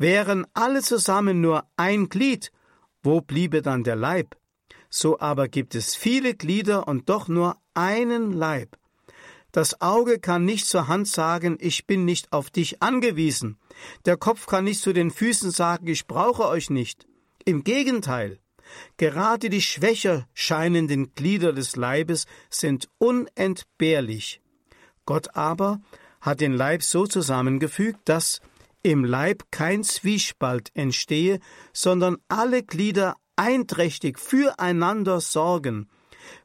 Wären 0.01 0.47
alle 0.55 0.81
zusammen 0.81 1.43
nur 1.43 1.67
ein 1.77 2.09
Glied, 2.09 2.53
wo 3.03 3.21
bliebe 3.21 3.61
dann 3.61 3.85
der 3.85 3.97
Leib? 3.97 4.35
So 4.89 5.21
aber 5.21 5.47
gibt 5.47 5.75
es 5.75 5.95
viele 5.95 6.35
Glieder 6.35 6.89
und 6.89 7.11
doch 7.11 7.29
nur 7.29 7.59
einen 7.75 8.33
Leib. 8.33 8.79
Das 9.53 9.83
Auge 9.83 10.19
kann 10.19 10.47
nicht 10.47 10.67
zur 10.67 10.89
Hand 10.89 11.07
sagen, 11.07 11.59
ich 11.61 11.87
bin 11.87 12.07
nicht 12.07 12.33
auf 12.33 12.49
dich 12.49 12.83
angewiesen. 12.83 13.59
Der 14.07 14.17
Kopf 14.17 14.47
kann 14.47 14.65
nicht 14.65 14.81
zu 14.81 14.95
den 14.95 15.11
Füßen 15.11 15.51
sagen, 15.51 15.87
ich 15.87 16.07
brauche 16.07 16.49
euch 16.49 16.71
nicht. 16.71 17.07
Im 17.45 17.63
Gegenteil, 17.63 18.39
gerade 18.97 19.51
die 19.51 19.61
schwächer 19.61 20.27
scheinenden 20.33 21.15
Glieder 21.15 21.53
des 21.53 21.77
Leibes 21.77 22.25
sind 22.49 22.89
unentbehrlich. 22.97 24.41
Gott 25.05 25.37
aber 25.37 25.83
hat 26.23 26.41
den 26.41 26.55
Leib 26.55 26.83
so 26.83 27.07
zusammengefügt, 27.07 28.01
dass 28.07 28.41
im 28.83 29.05
Leib 29.05 29.45
kein 29.51 29.85
Zwiespalt 29.85 30.71
entstehe, 30.75 31.41
sondern 31.73 32.17
alle 32.29 32.63
Glieder 32.63 33.17
einträchtig 33.37 34.19
füreinander 34.19 35.21
sorgen. 35.21 35.89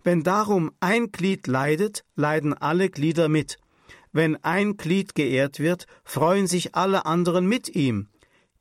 Wenn 0.03 0.23
darum 0.23 0.71
ein 0.79 1.11
Glied 1.11 1.47
leidet, 1.47 2.03
leiden 2.15 2.53
alle 2.53 2.89
Glieder 2.89 3.29
mit. 3.29 3.57
Wenn 4.11 4.41
ein 4.43 4.77
Glied 4.77 5.13
geehrt 5.13 5.59
wird, 5.59 5.87
freuen 6.03 6.47
sich 6.47 6.75
alle 6.75 7.05
anderen 7.05 7.47
mit 7.47 7.69
ihm. 7.75 8.07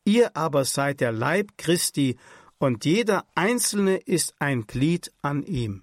Ihr 0.04 0.36
aber 0.36 0.64
seid 0.64 1.00
der 1.00 1.12
Leib 1.12 1.52
Christi, 1.56 2.16
und 2.58 2.84
jeder 2.84 3.24
Einzelne 3.34 3.96
ist 3.96 4.34
ein 4.38 4.66
Glied 4.66 5.12
an 5.22 5.42
ihm. 5.42 5.82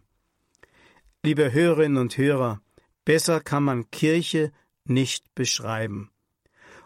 Liebe 1.24 1.54
Hörerinnen 1.54 1.98
und 1.98 2.18
Hörer, 2.18 2.62
besser 3.06 3.40
kann 3.40 3.64
man 3.64 3.90
Kirche 3.92 4.52
nicht 4.86 5.34
beschreiben. 5.36 6.11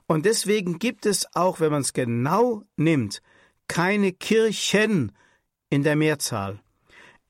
Und 0.08 0.26
deswegen 0.26 0.80
gibt 0.80 1.06
es 1.06 1.28
auch, 1.36 1.60
wenn 1.60 1.72
man 1.72 1.82
es 1.82 1.94
genau 1.94 2.64
nimmt, 2.76 3.22
keine 3.68 4.12
Kirchen 4.12 5.12
in 5.70 5.84
der 5.84 5.96
Mehrzahl. 5.96 6.60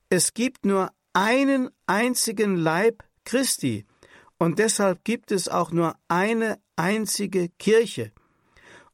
Es 0.10 0.34
gibt 0.34 0.66
nur 0.66 0.92
einen 1.14 1.70
einzigen 1.88 2.58
Leib 2.58 3.04
Christi, 3.24 3.86
und 4.38 4.60
deshalb 4.60 5.04
gibt 5.04 5.32
es 5.32 5.48
auch 5.48 5.72
nur 5.72 5.96
eine 6.08 6.60
einzige 6.76 7.50
Kirche. 7.58 8.12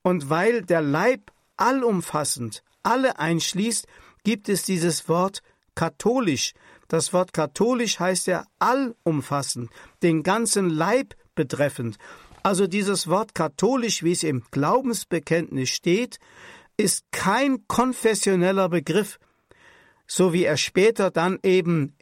Und 0.04 0.30
weil 0.30 0.62
der 0.62 0.82
Leib 0.82 1.32
allumfassend 1.58 2.63
alle 2.84 3.20
einschließt, 3.20 3.88
gibt 4.24 4.50
es 4.50 4.63
dieses 4.63 5.10
Wort 5.10 5.41
katholisch. 5.76 6.54
Das 6.88 7.13
Wort 7.13 7.34
katholisch 7.34 8.00
heißt 8.00 8.28
ja 8.28 8.46
allumfassend, 8.60 9.70
den 10.04 10.24
ganzen 10.24 10.70
Leib 10.70 11.15
betreffend. 11.36 11.98
Also 12.43 12.67
dieses 12.67 13.08
Wort 13.08 13.36
katholisch, 13.36 14.04
wie 14.04 14.13
es 14.13 14.23
im 14.23 14.43
Glaubensbekenntnis 14.51 15.69
steht, 15.69 16.19
ist 16.77 17.06
kein 17.12 17.67
konfessioneller 17.67 18.69
Begriff, 18.69 19.19
so 20.08 20.34
wie 20.34 20.45
er 20.45 20.58
später 20.58 21.12
dann 21.12 21.39
eben 21.43 21.93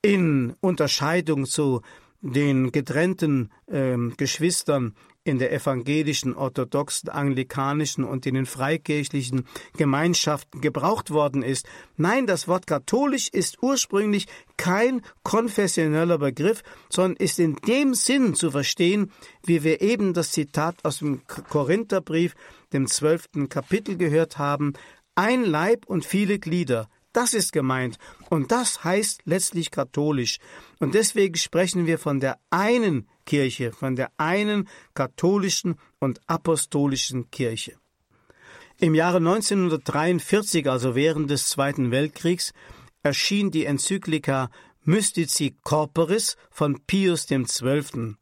in 0.00 0.54
Unterscheidung 0.60 1.46
zu 1.46 1.82
den 2.20 2.72
getrennten 2.72 3.50
äh, 3.66 3.96
Geschwistern 4.16 4.94
in 5.28 5.38
der 5.38 5.52
evangelischen, 5.52 6.34
orthodoxen, 6.34 7.08
anglikanischen 7.08 8.04
und 8.04 8.26
in 8.26 8.34
den 8.34 8.46
freikirchlichen 8.46 9.46
Gemeinschaften 9.76 10.60
gebraucht 10.60 11.10
worden 11.10 11.42
ist. 11.42 11.66
Nein, 11.96 12.26
das 12.26 12.48
Wort 12.48 12.66
katholisch 12.66 13.28
ist 13.28 13.62
ursprünglich 13.62 14.26
kein 14.56 15.02
konfessioneller 15.22 16.18
Begriff, 16.18 16.62
sondern 16.88 17.16
ist 17.16 17.38
in 17.38 17.56
dem 17.66 17.94
Sinn 17.94 18.34
zu 18.34 18.50
verstehen, 18.50 19.12
wie 19.44 19.62
wir 19.62 19.80
eben 19.80 20.14
das 20.14 20.32
Zitat 20.32 20.76
aus 20.84 20.98
dem 20.98 21.22
Korintherbrief, 21.26 22.34
dem 22.72 22.86
zwölften 22.86 23.48
Kapitel 23.48 23.96
gehört 23.96 24.38
haben, 24.38 24.72
ein 25.14 25.44
Leib 25.44 25.86
und 25.86 26.04
viele 26.04 26.38
Glieder, 26.38 26.88
das 27.12 27.34
ist 27.34 27.52
gemeint. 27.52 27.98
Und 28.30 28.52
das 28.52 28.84
heißt 28.84 29.22
letztlich 29.24 29.70
katholisch. 29.70 30.38
Und 30.78 30.94
deswegen 30.94 31.36
sprechen 31.36 31.86
wir 31.86 31.98
von 31.98 32.20
der 32.20 32.38
einen 32.50 33.08
Kirche, 33.26 33.72
von 33.72 33.96
der 33.96 34.10
einen 34.16 34.68
katholischen 34.94 35.76
und 35.98 36.20
apostolischen 36.26 37.30
Kirche. 37.30 37.76
Im 38.78 38.94
Jahre 38.94 39.16
1943, 39.16 40.70
also 40.70 40.94
während 40.94 41.30
des 41.30 41.48
Zweiten 41.48 41.90
Weltkriegs, 41.90 42.52
erschien 43.02 43.50
die 43.50 43.64
Enzyklika 43.64 44.50
Mystici 44.84 45.56
Corporis 45.64 46.36
von 46.50 46.80
Pius 46.86 47.26
XII. 47.26 48.14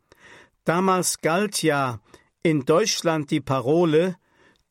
Damals 0.64 1.20
galt 1.20 1.62
ja 1.62 2.00
in 2.42 2.64
Deutschland 2.64 3.30
die 3.30 3.40
Parole 3.40 4.16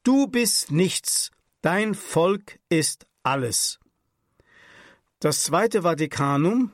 Du 0.04 0.28
bist 0.28 0.71
nichts, 0.71 1.32
dein 1.62 1.95
Volk 1.95 2.60
ist 2.69 3.08
alles. 3.23 3.80
Das 5.26 5.42
Zweite 5.42 5.82
Vatikanum 5.82 6.72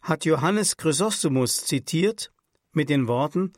hat 0.00 0.24
Johannes 0.24 0.78
Chrysostomus 0.78 1.66
zitiert 1.66 2.32
mit 2.72 2.88
den 2.88 3.06
Worten 3.06 3.52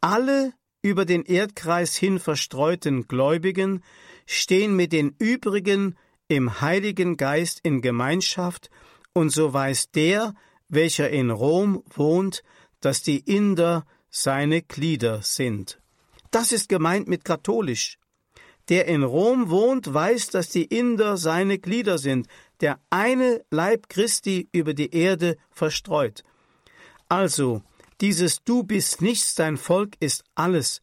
Alle 0.00 0.54
über 0.80 1.04
den 1.04 1.24
Erdkreis 1.24 1.94
hin 1.94 2.18
verstreuten 2.18 3.06
Gläubigen 3.06 3.84
stehen 4.24 4.76
mit 4.76 4.92
den 4.92 5.14
übrigen 5.18 5.94
im 6.26 6.62
Heiligen 6.62 7.18
Geist 7.18 7.60
in 7.64 7.82
Gemeinschaft, 7.82 8.70
und 9.12 9.28
so 9.28 9.52
weiß 9.52 9.90
der, 9.90 10.32
welcher 10.68 11.10
in 11.10 11.28
Rom 11.28 11.82
wohnt, 11.90 12.44
dass 12.80 13.02
die 13.02 13.18
Inder 13.18 13.84
seine 14.08 14.62
Glieder 14.62 15.20
sind. 15.20 15.82
Das 16.30 16.50
ist 16.50 16.70
gemeint 16.70 17.08
mit 17.08 17.26
katholisch. 17.26 17.98
Der 18.70 18.86
in 18.86 19.02
Rom 19.02 19.50
wohnt, 19.50 19.92
weiß, 19.92 20.30
dass 20.30 20.48
die 20.48 20.64
Inder 20.64 21.18
seine 21.18 21.58
Glieder 21.58 21.98
sind, 21.98 22.26
der 22.60 22.80
eine 22.90 23.44
Leib 23.50 23.88
Christi 23.88 24.48
über 24.52 24.74
die 24.74 24.94
Erde 24.94 25.36
verstreut. 25.50 26.24
Also, 27.08 27.62
dieses 28.00 28.42
Du 28.44 28.62
bist 28.62 29.00
nichts, 29.00 29.34
dein 29.34 29.56
Volk 29.56 29.94
ist 30.00 30.24
alles, 30.34 30.82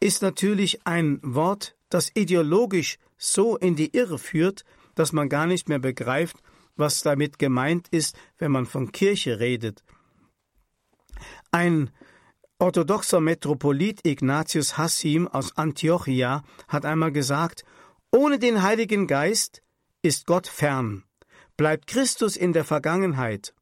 ist 0.00 0.22
natürlich 0.22 0.86
ein 0.86 1.20
Wort, 1.22 1.76
das 1.88 2.10
ideologisch 2.14 2.98
so 3.16 3.56
in 3.56 3.74
die 3.76 3.96
Irre 3.96 4.18
führt, 4.18 4.64
dass 4.94 5.12
man 5.12 5.28
gar 5.28 5.46
nicht 5.46 5.68
mehr 5.68 5.78
begreift, 5.78 6.36
was 6.76 7.02
damit 7.02 7.38
gemeint 7.38 7.88
ist, 7.90 8.16
wenn 8.38 8.52
man 8.52 8.66
von 8.66 8.92
Kirche 8.92 9.40
redet. 9.40 9.82
Ein 11.50 11.90
orthodoxer 12.58 13.20
Metropolit 13.20 14.06
Ignatius 14.06 14.78
Hassim 14.78 15.28
aus 15.28 15.56
Antiochia 15.56 16.44
hat 16.68 16.84
einmal 16.84 17.12
gesagt, 17.12 17.64
ohne 18.12 18.38
den 18.38 18.62
Heiligen 18.62 19.06
Geist 19.06 19.62
ist 20.02 20.26
Gott 20.26 20.46
fern? 20.46 21.04
Bleibt 21.56 21.88
Christus 21.88 22.36
in 22.36 22.52
der 22.52 22.64
Vergangenheit? 22.64 23.54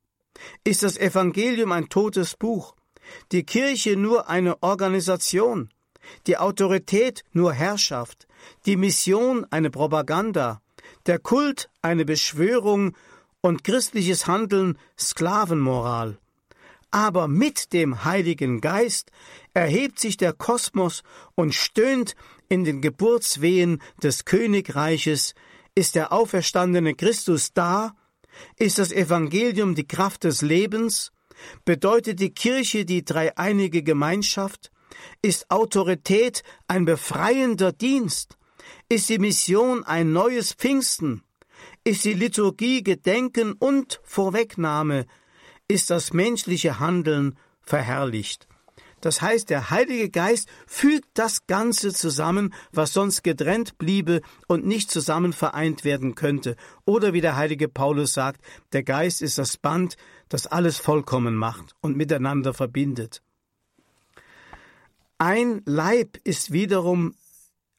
Ist 0.64 0.83
das 0.83 0.99
Evangelium 0.99 1.72
ein 1.72 1.88
totes 1.88 2.37
Buch? 2.37 2.75
Die 3.33 3.44
Kirche 3.44 3.96
nur 3.96 4.29
eine 4.29 4.62
Organisation? 4.62 5.70
Die 6.27 6.37
Autorität 6.37 7.25
nur 7.33 7.53
Herrschaft? 7.53 8.27
Die 8.66 8.77
Mission 8.77 9.46
eine 9.51 9.70
Propaganda? 9.70 10.61
Der 11.07 11.18
Kult 11.18 11.70
eine 11.83 12.05
Beschwörung 12.05 12.96
und 13.40 13.64
christliches 13.64 14.27
Handeln 14.27 14.79
Sklavenmoral? 14.99 16.18
Aber 16.90 17.29
mit 17.29 17.72
dem 17.72 18.05
Heiligen 18.05 18.61
Geist 18.61 19.11
erhebt 19.55 19.99
sich 19.99 20.16
der 20.16 20.33
Kosmos 20.33 21.03
und 21.35 21.55
stöhnt 21.55 22.14
in 22.49 22.64
den 22.64 22.81
Geburtswehen 22.81 23.83
des 24.03 24.25
Königreiches, 24.25 25.35
ist 25.76 25.94
der 25.94 26.12
auferstandene 26.12 26.94
Christus 26.94 27.52
da? 27.52 27.94
Ist 28.56 28.78
das 28.78 28.90
Evangelium 28.90 29.74
die 29.74 29.86
Kraft 29.86 30.24
des 30.24 30.42
Lebens? 30.42 31.12
Bedeutet 31.64 32.18
die 32.18 32.32
Kirche 32.32 32.84
die 32.84 33.04
dreieinige 33.04 33.82
Gemeinschaft? 33.82 34.72
Ist 35.22 35.50
Autorität 35.50 36.42
ein 36.66 36.86
befreiender 36.86 37.72
Dienst? 37.72 38.38
Ist 38.88 39.08
die 39.10 39.18
Mission 39.18 39.84
ein 39.84 40.12
neues 40.12 40.54
Pfingsten? 40.54 41.22
Ist 41.84 42.04
die 42.04 42.14
Liturgie 42.14 42.82
Gedenken 42.82 43.52
und 43.52 44.00
Vorwegnahme? 44.02 45.06
Ist 45.68 45.90
das 45.90 46.12
menschliche 46.12 46.80
Handeln 46.80 47.38
verherrlicht? 47.60 48.48
Das 49.00 49.20
heißt, 49.20 49.50
der 49.50 49.70
Heilige 49.70 50.09
Geist 50.09 50.48
fügt 50.66 51.09
das 51.14 51.46
Ganze 51.46 51.92
zusammen, 51.92 52.54
was 52.72 52.92
sonst 52.92 53.22
getrennt 53.22 53.78
bliebe 53.78 54.22
und 54.48 54.66
nicht 54.66 54.90
zusammen 54.90 55.32
vereint 55.32 55.85
werden 55.85 56.14
könnte. 56.14 56.56
Oder 56.85 57.12
wie 57.12 57.20
der 57.20 57.37
heilige 57.37 57.68
Paulus 57.68 58.14
sagt, 58.14 58.40
der 58.72 58.82
Geist 58.82 59.22
ist 59.22 59.38
das 59.38 59.56
Band, 59.56 59.96
das 60.28 60.46
alles 60.46 60.78
vollkommen 60.78 61.37
macht 61.37 61.74
und 61.80 61.96
miteinander 61.96 62.54
verbindet. 62.54 63.22
Ein 65.18 65.62
Leib 65.64 66.18
ist 66.24 66.52
wiederum 66.52 67.14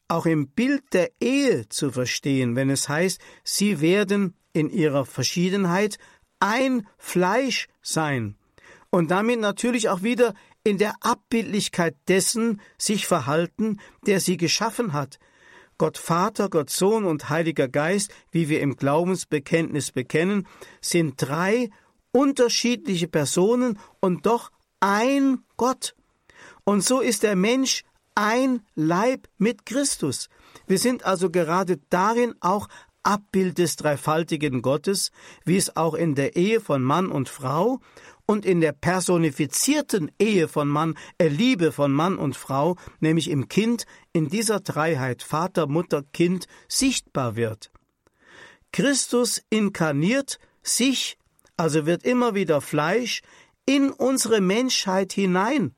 auch 0.08 0.25
im 0.25 0.47
Bild 0.47 0.84
der 0.93 1.12
Ehe 1.19 1.67
zu 1.69 1.91
verstehen, 1.91 2.56
wenn 2.56 2.69
es 2.69 2.88
heißt, 2.88 3.19
sie 3.43 3.82
werden 3.82 4.36
in 4.53 4.69
ihrer 4.69 5.06
Verschiedenheit 5.06 5.97
ein 6.39 6.88
Fleisch 6.97 7.67
sein 7.82 8.36
und 8.89 9.12
damit 9.12 9.39
natürlich 9.39 9.89
auch 9.89 10.01
wieder 10.03 10.34
in 10.67 10.77
der 10.77 10.95
Abbildlichkeit 10.99 11.95
dessen 12.10 12.62
sich 12.77 13.08
verhalten, 13.08 13.80
der 14.06 14.19
sie 14.19 14.36
geschaffen 14.36 14.91
hat. 14.91 15.17
Gott 15.77 15.97
Vater, 15.97 16.49
Gott 16.49 16.69
Sohn 16.69 17.06
und 17.06 17.30
Heiliger 17.30 17.69
Geist, 17.69 18.12
wie 18.32 18.49
wir 18.49 18.60
im 18.60 18.75
Glaubensbekenntnis 18.75 19.91
bekennen, 19.91 20.45
sind 20.82 21.13
drei 21.17 21.69
unterschiedliche 22.12 23.08
Personen 23.08 23.80
und 24.01 24.25
doch 24.25 24.51
ein 24.82 25.39
Gott. 25.56 25.95
Und 26.65 26.84
so 26.84 26.99
ist 26.99 27.23
der 27.23 27.36
Mensch 27.36 27.84
ein 28.13 28.62
Leib 28.75 29.30
mit 29.38 29.65
Christus. 29.65 30.27
Wir 30.65 30.80
sind 30.80 31.06
also 31.06 31.30
gerade 31.30 31.80
darin 31.89 32.34
auch 32.41 32.67
Abbild 33.03 33.58
des 33.58 33.77
dreifaltigen 33.77 34.62
Gottes, 34.62 35.12
wie 35.45 35.56
es 35.56 35.77
auch 35.77 35.93
in 35.93 36.13
der 36.15 36.36
Ehe 36.36 36.60
von 36.60 36.84
Mann 36.84 37.08
und 37.08 37.30
Frau 37.30 37.80
und 38.27 38.45
in 38.45 38.61
der 38.61 38.73
personifizierten 38.73 40.11
Ehe 40.19 40.47
von 40.47 40.67
Mann, 40.67 40.95
äh, 41.17 41.29
Liebe 41.29 41.71
von 41.71 41.91
Mann 41.91 42.17
und 42.17 42.35
Frau, 42.35 42.75
nämlich 42.99 43.31
im 43.31 43.47
Kind, 43.47 43.85
in 44.13 44.27
dieser 44.27 44.59
Dreiheit 44.59 45.23
Vater, 45.23 45.65
Mutter, 45.65 46.03
Kind 46.13 46.45
sichtbar 46.67 47.35
wird. 47.35 47.71
Christus 48.71 49.41
inkarniert 49.49 50.39
sich, 50.61 51.17
also 51.55 51.85
wird 51.85 52.03
immer 52.03 52.35
wieder 52.35 52.61
Fleisch, 52.61 53.21
in 53.65 53.89
unsere 53.91 54.41
Menschheit 54.41 55.13
hinein. 55.13 55.73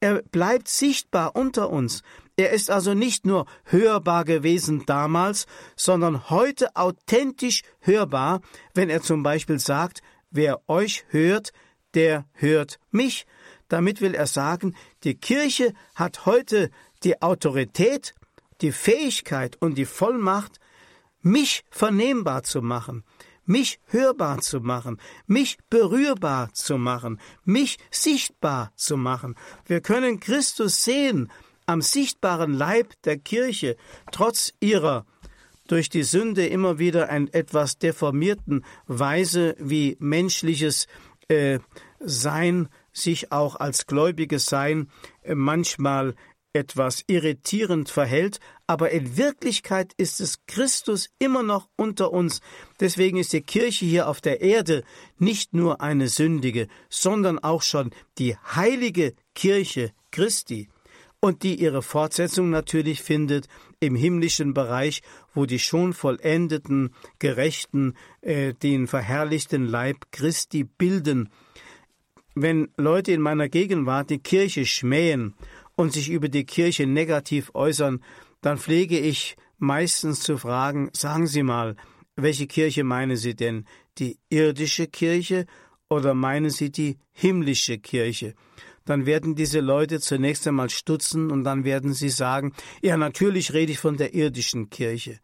Er 0.00 0.22
bleibt 0.22 0.68
sichtbar 0.68 1.36
unter 1.36 1.70
uns. 1.70 2.02
Er 2.36 2.50
ist 2.50 2.70
also 2.70 2.94
nicht 2.94 3.26
nur 3.26 3.46
hörbar 3.64 4.24
gewesen 4.24 4.84
damals, 4.86 5.46
sondern 5.76 6.30
heute 6.30 6.74
authentisch 6.74 7.62
hörbar, 7.80 8.40
wenn 8.74 8.90
er 8.90 9.02
zum 9.02 9.22
Beispiel 9.22 9.58
sagt, 9.58 10.02
wer 10.30 10.60
euch 10.68 11.04
hört, 11.08 11.52
der 11.94 12.26
hört 12.32 12.78
mich. 12.90 13.26
Damit 13.68 14.00
will 14.00 14.14
er 14.14 14.26
sagen, 14.26 14.76
die 15.04 15.14
Kirche 15.14 15.72
hat 15.94 16.26
heute 16.26 16.70
die 17.02 17.22
Autorität, 17.22 18.14
die 18.60 18.72
Fähigkeit 18.72 19.56
und 19.60 19.76
die 19.76 19.86
Vollmacht, 19.86 20.60
mich 21.22 21.64
vernehmbar 21.70 22.42
zu 22.42 22.60
machen, 22.60 23.02
mich 23.46 23.80
hörbar 23.86 24.40
zu 24.40 24.60
machen, 24.60 25.00
mich 25.26 25.58
berührbar 25.70 26.52
zu 26.52 26.78
machen, 26.78 27.18
mich 27.44 27.78
sichtbar 27.90 28.72
zu 28.76 28.96
machen. 28.96 29.34
Wir 29.66 29.80
können 29.80 30.20
Christus 30.20 30.84
sehen 30.84 31.30
am 31.66 31.80
sichtbaren 31.80 32.52
Leib 32.52 32.92
der 33.04 33.18
Kirche, 33.18 33.76
trotz 34.12 34.52
ihrer 34.60 35.06
durch 35.66 35.88
die 35.88 36.02
Sünde 36.02 36.46
immer 36.46 36.78
wieder 36.78 37.08
ein 37.08 37.32
etwas 37.32 37.78
deformierten 37.78 38.64
Weise, 38.86 39.56
wie 39.58 39.96
menschliches 39.98 40.86
äh, 41.28 41.58
Sein 42.00 42.68
sich 42.92 43.32
auch 43.32 43.56
als 43.56 43.86
gläubiges 43.86 44.46
Sein 44.46 44.88
äh, 45.22 45.34
manchmal 45.34 46.14
etwas 46.54 47.02
irritierend 47.08 47.90
verhält, 47.90 48.38
aber 48.68 48.90
in 48.90 49.16
Wirklichkeit 49.16 49.92
ist 49.96 50.20
es 50.20 50.38
Christus 50.46 51.10
immer 51.18 51.42
noch 51.42 51.68
unter 51.76 52.12
uns. 52.12 52.40
Deswegen 52.78 53.18
ist 53.18 53.32
die 53.32 53.40
Kirche 53.40 53.84
hier 53.84 54.08
auf 54.08 54.20
der 54.20 54.40
Erde 54.40 54.84
nicht 55.18 55.52
nur 55.52 55.80
eine 55.80 56.08
sündige, 56.08 56.68
sondern 56.88 57.40
auch 57.40 57.62
schon 57.62 57.90
die 58.18 58.36
heilige 58.36 59.14
Kirche 59.34 59.92
Christi 60.12 60.68
und 61.20 61.42
die 61.42 61.60
ihre 61.60 61.82
Fortsetzung 61.82 62.50
natürlich 62.50 63.02
findet 63.02 63.48
im 63.84 63.94
himmlischen 63.94 64.54
Bereich, 64.54 65.02
wo 65.34 65.46
die 65.46 65.58
schon 65.58 65.92
vollendeten 65.92 66.94
Gerechten 67.18 67.94
äh, 68.20 68.54
den 68.54 68.86
verherrlichten 68.86 69.66
Leib 69.66 69.96
Christi 70.10 70.64
bilden. 70.64 71.30
Wenn 72.34 72.68
Leute 72.76 73.12
in 73.12 73.20
meiner 73.20 73.48
Gegenwart 73.48 74.10
die 74.10 74.18
Kirche 74.18 74.66
schmähen 74.66 75.34
und 75.76 75.92
sich 75.92 76.10
über 76.10 76.28
die 76.28 76.44
Kirche 76.44 76.86
negativ 76.86 77.50
äußern, 77.54 78.02
dann 78.40 78.58
pflege 78.58 78.98
ich 78.98 79.36
meistens 79.58 80.20
zu 80.20 80.36
fragen, 80.36 80.90
sagen 80.92 81.26
Sie 81.26 81.42
mal, 81.42 81.76
welche 82.16 82.46
Kirche 82.46 82.84
meinen 82.84 83.16
Sie 83.16 83.34
denn? 83.34 83.66
Die 83.98 84.18
irdische 84.28 84.86
Kirche 84.86 85.46
oder 85.88 86.14
meinen 86.14 86.50
Sie 86.50 86.70
die 86.70 86.98
himmlische 87.12 87.78
Kirche? 87.78 88.34
Dann 88.84 89.06
werden 89.06 89.34
diese 89.34 89.60
Leute 89.60 90.00
zunächst 90.00 90.46
einmal 90.46 90.70
stutzen 90.70 91.30
und 91.30 91.44
dann 91.44 91.64
werden 91.64 91.94
sie 91.94 92.10
sagen, 92.10 92.52
ja, 92.82 92.96
natürlich 92.96 93.52
rede 93.52 93.72
ich 93.72 93.78
von 93.78 93.96
der 93.96 94.14
irdischen 94.14 94.70
Kirche. 94.70 95.18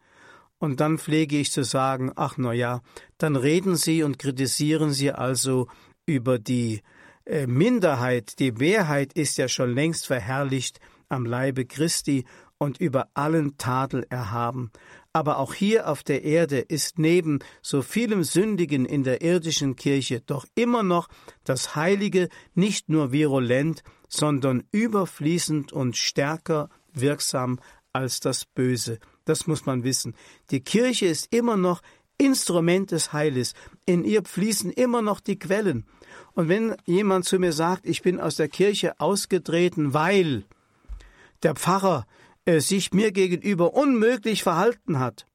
Und 0.57 0.79
dann 0.79 0.97
pflege 0.99 1.37
ich 1.37 1.51
zu 1.51 1.63
sagen, 1.63 2.11
ach 2.15 2.35
na 2.37 2.53
ja, 2.53 2.81
dann 3.17 3.35
reden 3.35 3.75
Sie 3.75 4.03
und 4.03 4.19
kritisieren 4.19 4.91
Sie 4.91 5.11
also 5.11 5.67
über 6.05 6.37
die 6.37 6.81
äh, 7.25 7.47
Minderheit, 7.47 8.37
die 8.39 8.51
Mehrheit 8.51 9.13
ist 9.13 9.37
ja 9.37 9.47
schon 9.47 9.73
längst 9.73 10.05
verherrlicht 10.05 10.79
am 11.11 11.25
Leibe 11.25 11.65
Christi 11.65 12.25
und 12.57 12.79
über 12.79 13.09
allen 13.13 13.57
Tadel 13.57 14.05
erhaben. 14.09 14.71
Aber 15.13 15.39
auch 15.39 15.53
hier 15.53 15.89
auf 15.89 16.03
der 16.03 16.23
Erde 16.23 16.59
ist 16.59 16.99
neben 16.99 17.39
so 17.61 17.81
vielem 17.81 18.23
Sündigen 18.23 18.85
in 18.85 19.03
der 19.03 19.21
irdischen 19.21 19.75
Kirche 19.75 20.21
doch 20.21 20.45
immer 20.55 20.83
noch 20.83 21.09
das 21.43 21.75
Heilige 21.75 22.29
nicht 22.53 22.87
nur 22.87 23.11
virulent, 23.11 23.83
sondern 24.07 24.63
überfließend 24.71 25.73
und 25.73 25.97
stärker 25.97 26.69
wirksam 26.93 27.59
als 27.93 28.19
das 28.19 28.45
Böse. 28.45 28.99
Das 29.25 29.47
muss 29.47 29.65
man 29.65 29.83
wissen. 29.83 30.15
Die 30.49 30.61
Kirche 30.61 31.07
ist 31.07 31.33
immer 31.33 31.57
noch 31.57 31.81
Instrument 32.17 32.91
des 32.91 33.11
Heiles. 33.11 33.53
In 33.85 34.03
ihr 34.03 34.23
fließen 34.23 34.71
immer 34.71 35.01
noch 35.01 35.19
die 35.19 35.39
Quellen. 35.39 35.85
Und 36.33 36.47
wenn 36.47 36.75
jemand 36.85 37.25
zu 37.25 37.39
mir 37.39 37.51
sagt, 37.51 37.85
ich 37.85 38.01
bin 38.01 38.19
aus 38.19 38.35
der 38.35 38.47
Kirche 38.47 38.99
ausgetreten, 38.99 39.93
weil 39.93 40.45
der 41.43 41.55
Pfarrer 41.55 42.05
äh, 42.45 42.59
sich 42.59 42.93
mir 42.93 43.11
gegenüber 43.11 43.73
unmöglich 43.73 44.43
verhalten 44.43 44.99
hat, 44.99 45.27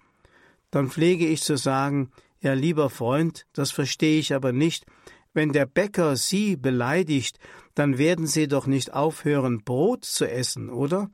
dann 0.71 0.90
pflege 0.90 1.27
ich 1.27 1.42
zu 1.42 1.57
sagen, 1.57 2.11
ja 2.40 2.53
lieber 2.53 2.90
Freund, 2.90 3.47
das 3.53 3.71
verstehe 3.71 4.19
ich 4.19 4.35
aber 4.35 4.53
nicht, 4.53 4.85
wenn 5.33 5.53
der 5.53 5.66
Bäcker 5.66 6.16
Sie 6.16 6.57
beleidigt, 6.57 7.38
dann 7.75 7.99
werden 7.99 8.27
Sie 8.27 8.49
doch 8.49 8.66
nicht 8.66 8.95
aufhören, 8.95 9.64
Brot 9.64 10.05
zu 10.05 10.29
essen, 10.29 10.71
oder? 10.71 11.11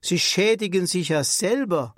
Sie 0.00 0.18
schädigen 0.18 0.86
sich 0.86 1.10
ja 1.10 1.22
selber. 1.22 1.94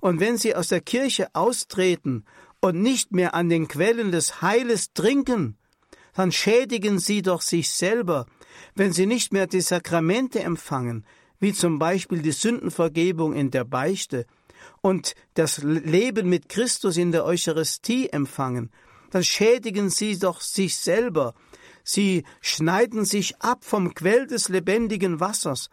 Und 0.00 0.18
wenn 0.18 0.36
Sie 0.36 0.56
aus 0.56 0.68
der 0.68 0.80
Kirche 0.80 1.28
austreten 1.34 2.24
und 2.60 2.82
nicht 2.82 3.12
mehr 3.12 3.34
an 3.34 3.48
den 3.48 3.68
Quellen 3.68 4.10
des 4.10 4.42
Heiles 4.42 4.92
trinken, 4.92 5.56
dann 6.18 6.32
schädigen 6.32 6.98
sie 6.98 7.22
doch 7.22 7.42
sich 7.42 7.70
selber, 7.70 8.26
wenn 8.74 8.92
sie 8.92 9.06
nicht 9.06 9.32
mehr 9.32 9.46
die 9.46 9.60
Sakramente 9.60 10.40
empfangen, 10.40 11.06
wie 11.40 11.52
zum 11.52 11.78
Beispiel 11.78 12.22
die 12.22 12.32
Sündenvergebung 12.32 13.34
in 13.34 13.50
der 13.50 13.64
Beichte 13.64 14.26
und 14.80 15.14
das 15.34 15.58
Leben 15.62 16.28
mit 16.28 16.48
Christus 16.48 16.96
in 16.96 17.12
der 17.12 17.24
Eucharistie 17.24 18.08
empfangen, 18.08 18.70
dann 19.10 19.24
schädigen 19.24 19.90
sie 19.90 20.18
doch 20.18 20.40
sich 20.40 20.76
selber, 20.76 21.34
sie 21.82 22.24
schneiden 22.40 23.04
sich 23.04 23.40
ab 23.40 23.64
vom 23.64 23.94
Quell 23.94 24.26
des 24.26 24.48
lebendigen 24.48 25.20
Wassers. 25.20 25.70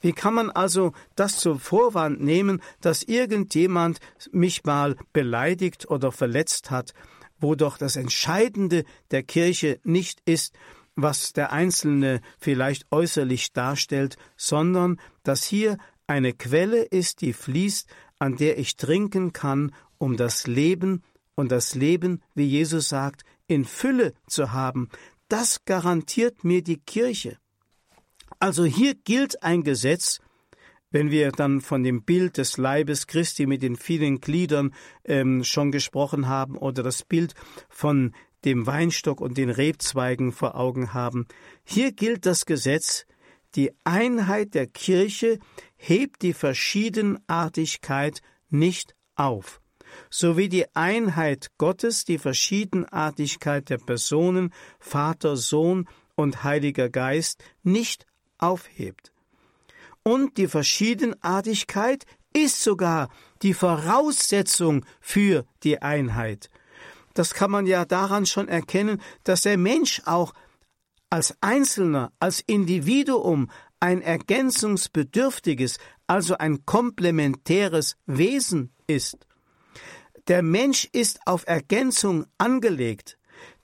Wie 0.00 0.12
kann 0.12 0.34
man 0.34 0.50
also 0.50 0.92
das 1.16 1.38
zum 1.38 1.58
Vorwand 1.58 2.20
nehmen, 2.20 2.62
dass 2.80 3.02
irgendjemand 3.02 3.98
mich 4.30 4.64
mal 4.64 4.96
beleidigt 5.12 5.90
oder 5.90 6.12
verletzt 6.12 6.70
hat, 6.70 6.92
wo 7.38 7.54
doch 7.54 7.76
das 7.76 7.96
Entscheidende 7.96 8.84
der 9.10 9.22
Kirche 9.22 9.78
nicht 9.84 10.22
ist, 10.24 10.54
was 10.96 11.32
der 11.32 11.52
Einzelne 11.52 12.20
vielleicht 12.40 12.86
äußerlich 12.90 13.52
darstellt, 13.52 14.16
sondern 14.36 14.98
dass 15.22 15.44
hier 15.44 15.78
eine 16.06 16.32
Quelle 16.32 16.82
ist, 16.82 17.20
die 17.20 17.32
fließt, 17.32 17.88
an 18.18 18.36
der 18.36 18.58
ich 18.58 18.76
trinken 18.76 19.32
kann, 19.32 19.72
um 19.98 20.16
das 20.16 20.46
Leben 20.46 21.02
und 21.34 21.52
das 21.52 21.74
Leben, 21.74 22.22
wie 22.34 22.46
Jesus 22.46 22.88
sagt, 22.88 23.22
in 23.46 23.64
Fülle 23.64 24.14
zu 24.26 24.52
haben. 24.52 24.88
Das 25.28 25.64
garantiert 25.64 26.44
mir 26.44 26.62
die 26.62 26.78
Kirche. 26.78 27.38
Also 28.38 28.64
hier 28.64 28.94
gilt 28.94 29.42
ein 29.42 29.62
Gesetz, 29.62 30.20
wenn 30.90 31.10
wir 31.10 31.32
dann 31.32 31.60
von 31.60 31.82
dem 31.82 32.04
Bild 32.04 32.38
des 32.38 32.56
Leibes 32.56 33.06
Christi 33.06 33.46
mit 33.46 33.62
den 33.62 33.76
vielen 33.76 34.20
Gliedern 34.20 34.72
ähm, 35.04 35.44
schon 35.44 35.72
gesprochen 35.72 36.28
haben 36.28 36.56
oder 36.56 36.82
das 36.82 37.02
Bild 37.02 37.34
von 37.68 38.14
dem 38.46 38.66
Weinstock 38.66 39.20
und 39.20 39.36
den 39.36 39.50
Rebzweigen 39.50 40.32
vor 40.32 40.54
Augen 40.54 40.94
haben, 40.94 41.26
hier 41.64 41.92
gilt 41.92 42.24
das 42.24 42.46
Gesetz, 42.46 43.04
die 43.54 43.72
Einheit 43.84 44.54
der 44.54 44.66
Kirche 44.66 45.38
hebt 45.76 46.22
die 46.22 46.32
Verschiedenartigkeit 46.32 48.22
nicht 48.48 48.94
auf, 49.14 49.60
so 50.10 50.36
wie 50.36 50.48
die 50.48 50.74
Einheit 50.74 51.50
Gottes 51.58 52.04
die 52.04 52.18
Verschiedenartigkeit 52.18 53.68
der 53.68 53.78
Personen 53.78 54.52
Vater, 54.78 55.36
Sohn 55.36 55.88
und 56.14 56.44
Heiliger 56.44 56.88
Geist 56.88 57.42
nicht 57.62 58.06
aufhebt. 58.38 59.12
Und 60.02 60.38
die 60.38 60.48
Verschiedenartigkeit 60.48 62.04
ist 62.32 62.62
sogar 62.62 63.08
die 63.42 63.54
Voraussetzung 63.54 64.84
für 65.00 65.46
die 65.64 65.80
Einheit. 65.80 66.50
Das 67.16 67.32
kann 67.32 67.50
man 67.50 67.66
ja 67.66 67.86
daran 67.86 68.26
schon 68.26 68.46
erkennen, 68.46 69.00
dass 69.24 69.40
der 69.40 69.56
Mensch 69.56 70.02
auch 70.04 70.34
als 71.08 71.34
Einzelner, 71.40 72.12
als 72.20 72.42
Individuum 72.46 73.50
ein 73.80 74.02
ergänzungsbedürftiges, 74.02 75.78
also 76.06 76.36
ein 76.36 76.66
komplementäres 76.66 77.96
Wesen 78.04 78.70
ist. 78.86 79.26
Der 80.28 80.42
Mensch 80.42 80.88
ist 80.92 81.20
auf 81.24 81.44
Ergänzung 81.46 82.26
angelegt. 82.36 83.16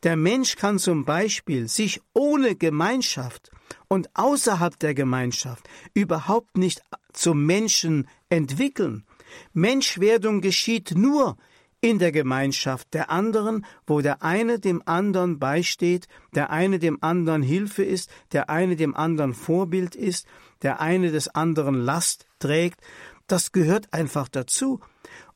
Der 0.02 0.16
Mensch 0.16 0.56
kann 0.56 0.78
zum 0.78 1.04
Beispiel 1.04 1.68
sich 1.68 2.00
ohne 2.14 2.56
Gemeinschaft 2.56 3.50
und 3.88 4.08
außerhalb 4.14 4.78
der 4.78 4.94
Gemeinschaft 4.94 5.68
überhaupt 5.92 6.56
nicht 6.56 6.80
zum 7.12 7.44
Menschen 7.44 8.08
entwickeln. 8.30 9.04
Menschwerdung 9.52 10.40
geschieht 10.40 10.92
nur 10.96 11.36
in 11.82 11.98
der 11.98 12.12
Gemeinschaft 12.12 12.94
der 12.94 13.10
anderen, 13.10 13.66
wo 13.86 14.00
der 14.00 14.22
eine 14.22 14.58
dem 14.60 14.82
anderen 14.86 15.38
beisteht, 15.38 16.06
der 16.34 16.50
eine 16.50 16.78
dem 16.78 17.02
anderen 17.02 17.42
Hilfe 17.42 17.82
ist, 17.82 18.08
der 18.30 18.48
eine 18.48 18.76
dem 18.76 18.94
anderen 18.94 19.34
Vorbild 19.34 19.96
ist, 19.96 20.26
der 20.62 20.80
eine 20.80 21.10
des 21.10 21.28
anderen 21.28 21.74
Last 21.74 22.26
trägt. 22.38 22.80
Das 23.26 23.50
gehört 23.50 23.92
einfach 23.92 24.28
dazu. 24.28 24.80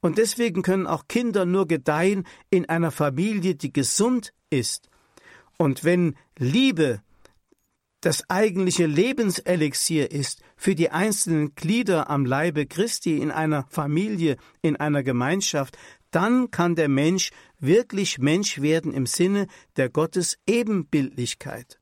Und 0.01 0.19
deswegen 0.19 0.63
können 0.63 0.87
auch 0.87 1.09
Kinder 1.09 1.45
nur 1.45 1.67
gedeihen 1.67 2.25
in 2.49 2.69
einer 2.69 2.93
Familie, 2.93 3.57
die 3.57 3.73
gesund 3.73 4.33
ist. 4.49 4.89
Und 5.59 5.83
wenn 5.83 6.15
Liebe 6.39 7.01
das 8.07 8.29
eigentliche 8.31 8.87
Lebenselixier 8.87 10.13
ist 10.13 10.43
für 10.57 10.77
die 10.77 10.91
einzelnen 10.91 11.57
Glieder 11.57 12.09
am 12.09 12.25
Leibe 12.25 12.67
Christi 12.67 13.19
in 13.19 13.33
einer 13.33 13.67
Familie, 13.69 14.37
in 14.63 14.77
einer 14.77 15.03
Gemeinschaft, 15.03 15.77
dann 16.16 16.50
kann 16.50 16.76
der 16.76 16.88
Mensch 16.88 17.31
wirklich 17.61 18.18
Mensch 18.18 18.62
werden 18.62 18.94
im 18.94 19.05
Sinne 19.05 19.48
der 19.76 19.90
Gottes 19.90 20.38
Ebenbildlichkeit. 20.46 21.79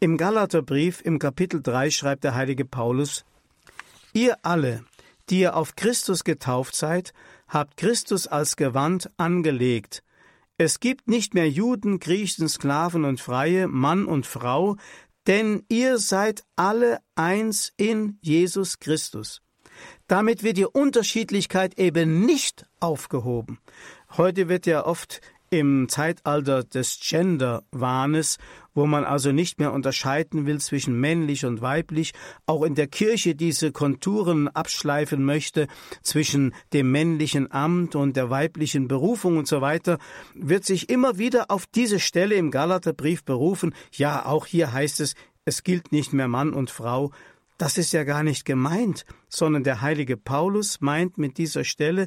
Im 0.00 0.16
Galaterbrief 0.16 1.02
im 1.04 1.18
Kapitel 1.18 1.60
3 1.62 1.90
schreibt 1.90 2.24
der 2.24 2.34
heilige 2.34 2.64
Paulus 2.64 3.26
Ihr 4.14 4.38
alle, 4.42 4.86
die 5.28 5.40
ihr 5.40 5.54
auf 5.54 5.76
Christus 5.76 6.24
getauft 6.24 6.74
seid, 6.74 7.12
habt 7.46 7.76
Christus 7.76 8.26
als 8.26 8.56
Gewand 8.56 9.10
angelegt. 9.18 10.02
Es 10.56 10.80
gibt 10.80 11.06
nicht 11.06 11.34
mehr 11.34 11.50
Juden, 11.50 12.00
Griechen, 12.00 12.48
Sklaven 12.48 13.04
und 13.04 13.20
Freie, 13.20 13.68
Mann 13.68 14.06
und 14.06 14.24
Frau, 14.24 14.76
denn 15.26 15.62
ihr 15.68 15.98
seid 15.98 16.42
alle 16.56 17.00
eins 17.16 17.74
in 17.76 18.16
Jesus 18.22 18.78
Christus. 18.78 19.42
Damit 20.06 20.42
wird 20.42 20.56
die 20.56 20.66
Unterschiedlichkeit 20.66 21.78
eben 21.78 22.24
nicht 22.24 22.66
aufgehoben. 22.80 23.58
Heute 24.16 24.48
wird 24.48 24.66
ja 24.66 24.86
oft 24.86 25.20
im 25.50 25.88
Zeitalter 25.88 26.62
des 26.62 27.00
Gender-Wahnes, 27.00 28.38
wo 28.74 28.86
man 28.86 29.04
also 29.04 29.32
nicht 29.32 29.58
mehr 29.58 29.72
unterscheiden 29.72 30.46
will 30.46 30.60
zwischen 30.60 30.98
männlich 31.00 31.44
und 31.44 31.60
weiblich, 31.60 32.12
auch 32.46 32.62
in 32.62 32.74
der 32.74 32.86
Kirche 32.86 33.34
diese 33.34 33.72
Konturen 33.72 34.48
abschleifen 34.48 35.24
möchte 35.24 35.66
zwischen 36.02 36.54
dem 36.72 36.90
männlichen 36.90 37.50
Amt 37.50 37.96
und 37.96 38.16
der 38.16 38.30
weiblichen 38.30 38.88
Berufung 38.88 39.38
und 39.38 39.48
so 39.48 39.60
weiter, 39.60 39.98
wird 40.34 40.64
sich 40.64 40.90
immer 40.90 41.18
wieder 41.18 41.50
auf 41.50 41.66
diese 41.66 41.98
Stelle 41.98 42.34
im 42.34 42.50
Galaterbrief 42.50 43.24
berufen. 43.24 43.74
Ja, 43.92 44.26
auch 44.26 44.46
hier 44.46 44.72
heißt 44.72 45.00
es, 45.00 45.14
es 45.44 45.64
gilt 45.64 45.92
nicht 45.92 46.12
mehr 46.12 46.28
Mann 46.28 46.52
und 46.52 46.70
Frau. 46.70 47.10
Das 47.58 47.76
ist 47.76 47.92
ja 47.92 48.04
gar 48.04 48.22
nicht 48.22 48.44
gemeint, 48.44 49.04
sondern 49.28 49.64
der 49.64 49.80
heilige 49.80 50.16
Paulus 50.16 50.80
meint 50.80 51.18
mit 51.18 51.38
dieser 51.38 51.64
Stelle, 51.64 52.06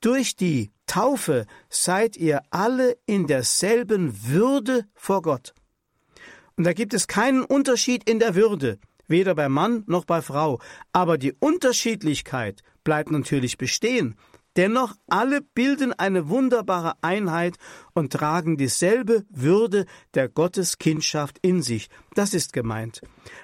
durch 0.00 0.36
die 0.36 0.70
Taufe 0.86 1.46
seid 1.68 2.16
ihr 2.16 2.42
alle 2.50 2.96
in 3.06 3.26
derselben 3.26 4.28
Würde 4.28 4.84
vor 4.94 5.22
Gott. 5.22 5.54
Und 6.56 6.64
da 6.64 6.72
gibt 6.72 6.92
es 6.94 7.08
keinen 7.08 7.44
Unterschied 7.44 8.08
in 8.08 8.18
der 8.18 8.34
Würde, 8.34 8.78
weder 9.06 9.34
bei 9.34 9.48
Mann 9.48 9.84
noch 9.86 10.04
bei 10.04 10.22
Frau. 10.22 10.60
Aber 10.92 11.16
die 11.16 11.32
Unterschiedlichkeit 11.32 12.62
bleibt 12.84 13.10
natürlich 13.10 13.58
bestehen. 13.58 14.16
Dennoch 14.56 14.94
alle 15.08 15.40
bilden 15.40 15.92
eine 15.92 16.28
wunderbare 16.28 16.94
Einheit 17.00 17.56
und 17.94 18.12
tragen 18.12 18.56
dieselbe 18.56 19.24
Würde 19.30 19.86
der 20.14 20.28
Gotteskindschaft 20.28 21.38
in 21.42 21.62
sich. 21.62 21.88
Das 22.14 22.34
ist 22.34 22.52
gemeint. 22.52 23.00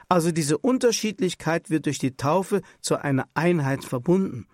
Also 0.09 0.33
diese 0.33 0.59
Unterschiedlichkeit 0.59 1.71
wird 1.71 1.87
durch 1.87 1.99
die 1.99 2.17
Taufe 2.17 2.63
zu 2.81 2.97
einer 2.97 3.29
Einheit 3.35 3.85
verbunden. 3.85 4.47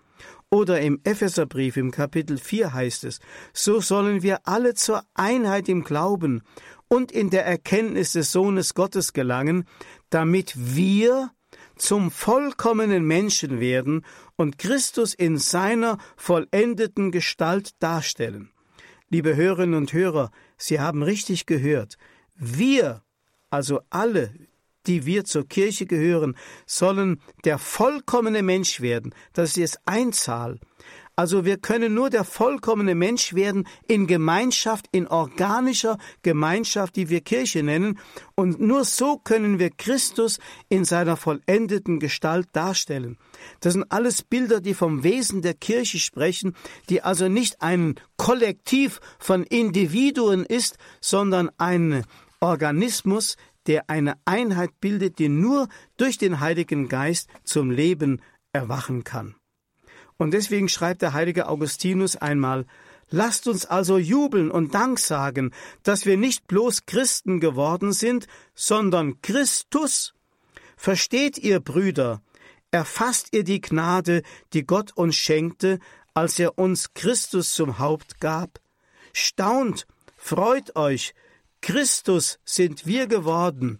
Oder 0.49 0.81
im 0.81 0.99
Epheserbrief 1.03 1.77
im 1.77 1.91
Kapitel 1.91 2.37
4 2.37 2.73
heißt 2.73 3.05
es, 3.05 3.19
so 3.53 3.79
sollen 3.79 4.21
wir 4.21 4.39
alle 4.43 4.73
zur 4.73 5.03
Einheit 5.13 5.69
im 5.69 5.83
Glauben 5.83 6.41
und 6.89 7.11
in 7.11 7.29
der 7.29 7.45
Erkenntnis 7.45 8.11
des 8.11 8.33
Sohnes 8.33 8.73
Gottes 8.73 9.13
gelangen, 9.13 9.63
damit 10.09 10.53
wir 10.57 11.31
zum 11.81 12.11
vollkommenen 12.11 13.03
Menschen 13.03 13.59
werden 13.59 14.05
und 14.35 14.59
Christus 14.59 15.15
in 15.15 15.37
seiner 15.37 15.97
vollendeten 16.15 17.11
Gestalt 17.11 17.71
darstellen. 17.79 18.51
Liebe 19.09 19.35
Hörerinnen 19.35 19.73
und 19.73 19.91
Hörer, 19.91 20.29
Sie 20.57 20.79
haben 20.79 21.01
richtig 21.01 21.47
gehört. 21.47 21.97
Wir, 22.35 23.01
also 23.49 23.81
alle, 23.89 24.31
die 24.85 25.07
wir 25.07 25.25
zur 25.25 25.47
Kirche 25.47 25.87
gehören, 25.87 26.37
sollen 26.67 27.19
der 27.45 27.57
vollkommene 27.57 28.43
Mensch 28.43 28.79
werden. 28.81 29.13
Das 29.33 29.49
ist 29.49 29.57
jetzt 29.57 29.79
ein 29.85 30.13
Zahl. 30.13 30.59
Also 31.21 31.45
wir 31.45 31.57
können 31.57 31.93
nur 31.93 32.09
der 32.09 32.23
vollkommene 32.23 32.95
Mensch 32.95 33.35
werden 33.35 33.67
in 33.87 34.07
Gemeinschaft, 34.07 34.87
in 34.91 35.05
organischer 35.05 35.99
Gemeinschaft, 36.23 36.95
die 36.95 37.09
wir 37.09 37.21
Kirche 37.21 37.61
nennen. 37.61 37.99
Und 38.33 38.59
nur 38.59 38.85
so 38.85 39.17
können 39.17 39.59
wir 39.59 39.69
Christus 39.69 40.39
in 40.67 40.83
seiner 40.83 41.17
vollendeten 41.17 41.99
Gestalt 41.99 42.47
darstellen. 42.53 43.19
Das 43.59 43.73
sind 43.73 43.85
alles 43.91 44.23
Bilder, 44.23 44.61
die 44.61 44.73
vom 44.73 45.03
Wesen 45.03 45.43
der 45.43 45.53
Kirche 45.53 45.99
sprechen, 45.99 46.55
die 46.89 47.03
also 47.03 47.27
nicht 47.27 47.61
ein 47.61 47.99
Kollektiv 48.17 48.99
von 49.19 49.43
Individuen 49.43 50.43
ist, 50.43 50.79
sondern 51.01 51.51
ein 51.59 52.03
Organismus, 52.39 53.35
der 53.67 53.91
eine 53.91 54.15
Einheit 54.25 54.71
bildet, 54.81 55.19
die 55.19 55.29
nur 55.29 55.67
durch 55.97 56.17
den 56.17 56.39
Heiligen 56.39 56.89
Geist 56.89 57.29
zum 57.43 57.69
Leben 57.69 58.23
erwachen 58.53 59.03
kann. 59.03 59.35
Und 60.21 60.35
deswegen 60.35 60.69
schreibt 60.69 61.01
der 61.01 61.13
heilige 61.13 61.49
Augustinus 61.49 62.15
einmal 62.15 62.67
Lasst 63.09 63.47
uns 63.47 63.65
also 63.65 63.97
jubeln 63.97 64.51
und 64.51 64.75
Dank 64.75 64.99
sagen, 64.99 65.51
dass 65.81 66.05
wir 66.05 66.15
nicht 66.15 66.45
bloß 66.45 66.85
Christen 66.85 67.39
geworden 67.39 67.91
sind, 67.91 68.27
sondern 68.53 69.19
Christus. 69.23 70.13
Versteht 70.77 71.39
ihr, 71.39 71.59
Brüder, 71.59 72.21
erfasst 72.69 73.29
ihr 73.31 73.43
die 73.43 73.61
Gnade, 73.61 74.21
die 74.53 74.63
Gott 74.63 74.95
uns 74.95 75.15
schenkte, 75.15 75.79
als 76.13 76.37
er 76.37 76.59
uns 76.59 76.93
Christus 76.93 77.55
zum 77.55 77.79
Haupt 77.79 78.21
gab? 78.21 78.59
Staunt, 79.13 79.87
freut 80.17 80.75
euch, 80.75 81.15
Christus 81.61 82.37
sind 82.45 82.85
wir 82.85 83.07
geworden. 83.07 83.79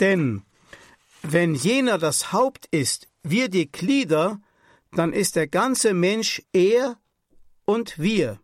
Denn 0.00 0.42
wenn 1.22 1.54
jener 1.54 1.96
das 1.96 2.30
Haupt 2.30 2.66
ist, 2.70 3.08
wir 3.22 3.48
die 3.48 3.72
Glieder, 3.72 4.38
dann 4.92 5.12
ist 5.12 5.36
der 5.36 5.48
ganze 5.48 5.94
Mensch 5.94 6.42
er 6.52 6.98
und 7.64 7.98
wir. 7.98 8.40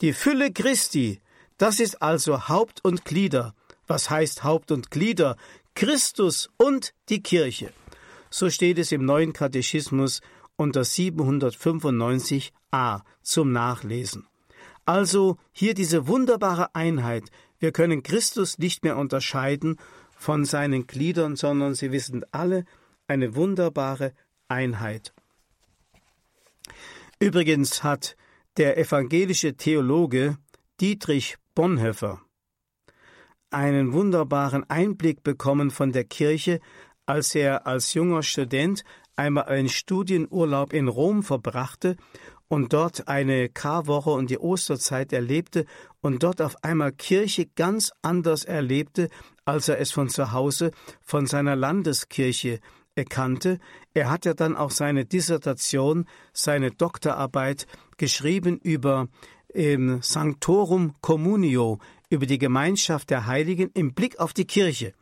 Die 0.00 0.12
Fülle 0.12 0.52
Christi, 0.52 1.20
das 1.58 1.80
ist 1.80 2.02
also 2.02 2.48
Haupt 2.48 2.84
und 2.84 3.04
Glieder. 3.04 3.54
Was 3.86 4.08
heißt 4.08 4.44
Haupt 4.44 4.70
und 4.70 4.90
Glieder? 4.90 5.36
Christus 5.74 6.48
und 6.56 6.94
die 7.08 7.22
Kirche. 7.22 7.72
So 8.30 8.50
steht 8.50 8.78
es 8.78 8.92
im 8.92 9.04
neuen 9.04 9.32
Katechismus 9.32 10.20
unter 10.56 10.82
795a 10.82 13.00
zum 13.22 13.52
Nachlesen. 13.52 14.26
Also 14.84 15.38
hier 15.52 15.74
diese 15.74 16.06
wunderbare 16.06 16.74
Einheit, 16.74 17.30
wir 17.58 17.72
können 17.72 18.02
Christus 18.02 18.58
nicht 18.58 18.84
mehr 18.84 18.96
unterscheiden 18.96 19.76
von 20.16 20.44
seinen 20.44 20.86
Gliedern, 20.86 21.36
sondern 21.36 21.74
sie 21.74 21.92
wissen 21.92 22.24
alle 22.30 22.64
eine 23.06 23.34
wunderbare 23.34 24.12
Einheit. 24.48 25.12
Übrigens 27.18 27.82
hat 27.82 28.16
der 28.56 28.78
evangelische 28.78 29.56
Theologe 29.56 30.36
Dietrich 30.80 31.36
Bonhoeffer 31.54 32.20
einen 33.50 33.92
wunderbaren 33.92 34.68
Einblick 34.70 35.22
bekommen 35.22 35.70
von 35.70 35.92
der 35.92 36.04
Kirche, 36.04 36.60
als 37.06 37.34
er 37.34 37.66
als 37.66 37.94
junger 37.94 38.22
Student 38.22 38.84
einmal 39.16 39.44
einen 39.44 39.68
Studienurlaub 39.68 40.72
in 40.72 40.88
Rom 40.88 41.22
verbrachte 41.22 41.96
und 42.48 42.72
dort 42.72 43.08
eine 43.08 43.48
Karwoche 43.48 44.10
und 44.10 44.30
die 44.30 44.38
Osterzeit 44.38 45.12
erlebte 45.12 45.66
und 46.00 46.22
dort 46.22 46.40
auf 46.40 46.56
einmal 46.64 46.92
Kirche 46.92 47.46
ganz 47.54 47.92
anders 48.02 48.44
erlebte, 48.44 49.08
als 49.44 49.68
er 49.68 49.78
es 49.78 49.92
von 49.92 50.08
zu 50.08 50.32
Hause, 50.32 50.70
von 51.00 51.26
seiner 51.26 51.56
Landeskirche 51.56 52.60
erkannte. 52.94 53.58
Er 53.94 54.10
hat 54.10 54.24
ja 54.24 54.34
dann 54.34 54.56
auch 54.56 54.70
seine 54.70 55.04
Dissertation, 55.04 56.06
seine 56.32 56.70
Doktorarbeit 56.70 57.66
geschrieben 57.96 58.58
über 58.58 59.08
ähm, 59.54 60.00
Sanctorum 60.02 60.94
Communio, 61.00 61.78
über 62.08 62.26
die 62.26 62.38
Gemeinschaft 62.38 63.10
der 63.10 63.26
Heiligen 63.26 63.70
im 63.74 63.94
Blick 63.94 64.18
auf 64.18 64.32
die 64.32 64.46
Kirche. 64.46 64.94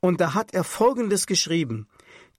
Und 0.00 0.20
da 0.20 0.34
hat 0.34 0.54
er 0.54 0.64
Folgendes 0.64 1.26
geschrieben. 1.26 1.88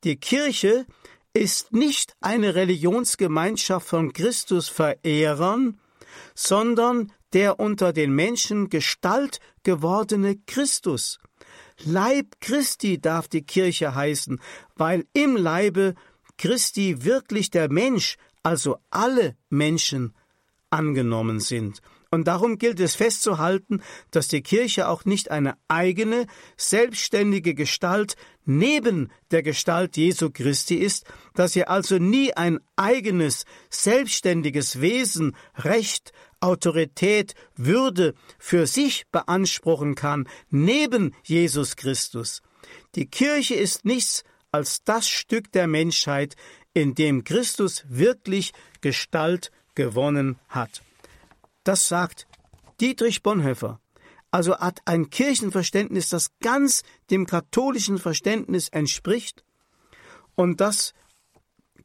Die 0.03 0.17
Kirche 0.17 0.85
ist 1.33 1.73
nicht 1.73 2.15
eine 2.21 2.55
Religionsgemeinschaft 2.55 3.87
von 3.87 4.13
Christusverehrern, 4.13 5.79
sondern 6.33 7.11
der 7.33 7.59
unter 7.59 7.91
den 7.91 8.13
Menschen 8.13 8.69
Gestalt 8.69 9.39
gewordene 9.63 10.37
Christus. 10.47 11.19
Leib 11.83 12.35
Christi 12.39 12.99
darf 12.99 13.27
die 13.27 13.43
Kirche 13.43 13.95
heißen, 13.95 14.39
weil 14.75 15.05
im 15.13 15.35
Leibe 15.35 15.95
Christi 16.37 17.03
wirklich 17.03 17.49
der 17.49 17.71
Mensch, 17.71 18.17
also 18.43 18.77
alle 18.89 19.35
Menschen, 19.49 20.13
angenommen 20.69 21.39
sind. 21.39 21.81
Und 22.15 22.29
darum 22.29 22.57
gilt 22.57 22.79
es 22.79 22.95
festzuhalten, 22.95 23.81
dass 24.09 24.29
die 24.29 24.41
Kirche 24.41 24.87
auch 24.87 25.03
nicht 25.03 25.31
eine 25.31 25.57
eigene, 25.67 26.27
selbstständige 26.55 27.53
Gestalt 27.53 28.15
neben 28.45 29.11
der 29.31 29.43
Gestalt 29.43 29.97
Jesu 29.97 30.29
Christi 30.31 30.75
ist, 30.75 31.03
dass 31.33 31.51
sie 31.51 31.67
also 31.67 31.97
nie 31.97 32.33
ein 32.33 32.59
eigenes, 32.77 33.43
selbstständiges 33.69 34.79
Wesen, 34.79 35.35
Recht, 35.57 36.13
Autorität, 36.39 37.33
Würde 37.57 38.13
für 38.39 38.65
sich 38.65 39.03
beanspruchen 39.11 39.95
kann, 39.95 40.29
neben 40.49 41.13
Jesus 41.23 41.75
Christus. 41.75 42.41
Die 42.95 43.07
Kirche 43.07 43.55
ist 43.55 43.83
nichts 43.83 44.23
als 44.53 44.85
das 44.85 45.09
Stück 45.09 45.51
der 45.51 45.67
Menschheit, 45.67 46.37
in 46.73 46.95
dem 46.95 47.25
Christus 47.25 47.83
wirklich 47.89 48.53
Gestalt 48.79 49.51
gewonnen 49.75 50.39
hat. 50.47 50.84
Das 51.65 51.87
sagt 51.87 52.27
Dietrich 52.79 53.23
Bonhoeffer. 53.23 53.81
Also 54.29 54.57
hat 54.57 54.81
ein 54.85 55.09
Kirchenverständnis, 55.09 56.09
das 56.09 56.29
ganz 56.39 56.83
dem 57.09 57.25
katholischen 57.25 57.97
Verständnis 57.97 58.69
entspricht 58.69 59.43
und 60.35 60.61
das 60.61 60.93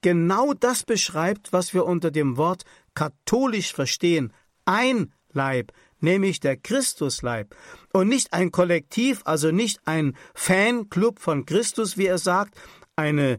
genau 0.03 0.53
das 0.53 0.85
beschreibt, 0.85 1.53
was 1.53 1.73
wir 1.73 1.87
unter 1.87 2.11
dem 2.11 2.37
Wort 2.37 2.65
katholisch 2.95 3.73
verstehen. 3.73 4.33
Ein 4.67 5.15
Leib, 5.33 5.73
nämlich 6.01 6.41
der 6.41 6.57
Christusleib. 6.57 7.57
Und 7.93 8.09
nicht 8.09 8.33
ein 8.33 8.51
Kollektiv, 8.51 9.23
also 9.25 9.51
nicht 9.51 9.81
ein 9.87 10.17
Fanclub 10.35 11.21
von 11.21 11.47
Christus, 11.47 11.97
wie 11.97 12.07
er 12.07 12.19
sagt, 12.19 12.55
eine 12.97 13.39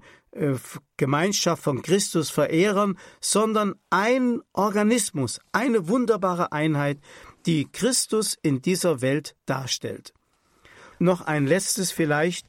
Gemeinschaft 0.98 1.64
von 1.64 1.82
Christus 1.82 2.30
verehrern, 2.30 2.98
sondern 3.20 3.76
ein 3.90 4.42
Organismus, 4.54 5.40
eine 5.52 5.88
wunderbare 5.88 6.52
Einheit, 6.52 7.00
die 7.46 7.68
Christus 7.72 8.38
in 8.42 8.62
dieser 8.62 9.02
Welt 9.02 9.36
darstellt. 9.46 10.14
Noch 11.00 11.22
ein 11.22 11.48
letztes 11.48 11.92
vielleicht, 11.92 12.48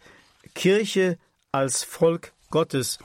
Kirche 0.54 1.18
als 1.50 1.82
Volk 1.84 2.32
Gottes, 2.50 2.98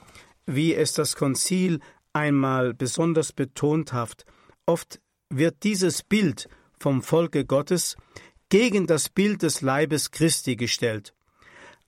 wie 0.46 0.76
es 0.76 0.94
das 0.94 1.16
Konzil 1.16 1.80
einmal 2.14 2.74
besonders 2.74 3.32
betont 3.32 3.94
hat. 3.94 4.26
Oft 4.66 5.00
wird 5.30 5.64
dieses 5.64 6.04
Bild 6.04 6.50
vom 6.80 7.02
Volke 7.02 7.46
Gottes 7.46 7.96
gegen 8.50 8.88
das 8.88 9.10
Bild 9.10 9.42
des 9.42 9.62
Leibes 9.62 10.12
Christi 10.12 10.56
gestellt. 10.56 11.14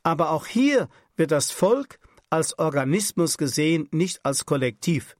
Aber 0.04 0.32
auch 0.32 0.46
hier 0.46 0.90
wird 1.16 1.32
das 1.32 1.52
Volk 1.52 2.00
als 2.30 2.58
Organismus 2.60 3.38
gesehen, 3.38 3.88
nicht 3.92 4.20
als 4.24 4.46
Kollektiv. 4.46 5.16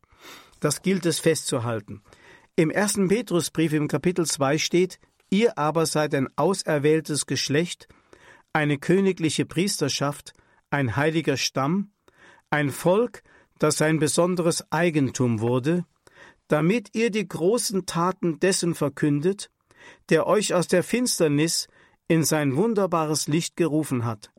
Das 0.60 0.82
gilt 0.82 1.06
es 1.06 1.20
festzuhalten. 1.20 2.02
Im 2.56 2.70
ersten 2.70 3.08
Petrusbrief 3.08 3.74
im 3.74 3.88
Kapitel 3.88 4.26
2 4.26 4.58
steht, 4.58 5.00
ihr 5.30 5.58
aber 5.58 5.86
seid 5.86 6.14
ein 6.14 6.28
auserwähltes 6.36 7.26
Geschlecht, 7.26 7.88
eine 8.52 8.78
königliche 8.78 9.46
Priesterschaft, 9.46 10.34
ein 10.70 10.96
heiliger 10.96 11.38
Stamm, 11.38 11.92
ein 12.50 12.70
Volk, 12.72 13.24
das 13.60 13.78
sein 13.78 14.00
besonderes 14.00 14.72
Eigentum 14.72 15.40
wurde, 15.40 15.86
damit 16.48 16.96
ihr 16.96 17.12
die 17.12 17.28
großen 17.28 17.86
Taten 17.86 18.40
dessen 18.40 18.76
verkündet, 18.76 19.50
der 20.10 20.28
euch 20.28 20.54
aus 20.54 20.68
der 20.68 20.84
Finsternis 20.84 21.68
in 22.08 22.24
sein 22.24 22.56
wunderbares 22.56 23.28
Licht 23.28 23.56
gerufen 23.56 24.04
hat. 24.04 24.32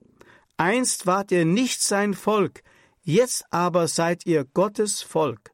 Einst 0.61 1.07
wart 1.07 1.33
ihr 1.33 1.47
nicht 1.47 1.83
sein 1.83 2.13
Volk, 2.13 2.63
jetzt 3.01 3.47
aber 3.51 3.89
seid 3.89 4.27
ihr 4.27 4.45
Gottes 4.45 5.01
Volk. 5.01 5.53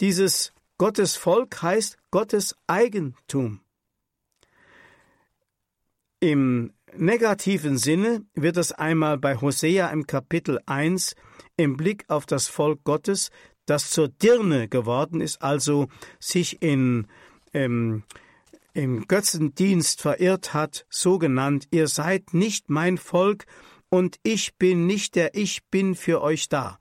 Dieses 0.00 0.54
Gottes 0.78 1.16
Volk 1.16 1.60
heißt 1.60 1.98
Gottes 2.10 2.56
Eigentum. 2.66 3.60
Im 6.18 6.72
negativen 6.96 7.76
Sinne 7.76 8.24
wird 8.32 8.56
es 8.56 8.72
einmal 8.72 9.18
bei 9.18 9.38
Hosea 9.38 9.90
im 9.90 10.06
Kapitel 10.06 10.60
1 10.64 11.14
im 11.58 11.76
Blick 11.76 12.06
auf 12.08 12.24
das 12.24 12.48
Volk 12.48 12.84
Gottes, 12.84 13.30
das 13.66 13.90
zur 13.90 14.08
Dirne 14.08 14.66
geworden 14.66 15.20
ist, 15.20 15.42
also 15.42 15.88
sich 16.18 16.62
in 16.62 17.06
ähm, 17.52 18.02
im 18.74 19.06
Götzendienst 19.06 20.00
verirrt 20.02 20.52
hat, 20.52 20.84
so 20.90 21.18
genannt, 21.18 21.68
ihr 21.70 21.86
seid 21.86 22.34
nicht 22.34 22.70
mein 22.70 22.98
Volk 22.98 23.46
und 23.94 24.18
ich 24.24 24.56
bin 24.56 24.88
nicht 24.88 25.14
der 25.14 25.36
Ich 25.36 25.66
bin 25.66 25.94
für 25.94 26.20
euch 26.20 26.48
da. 26.48 26.80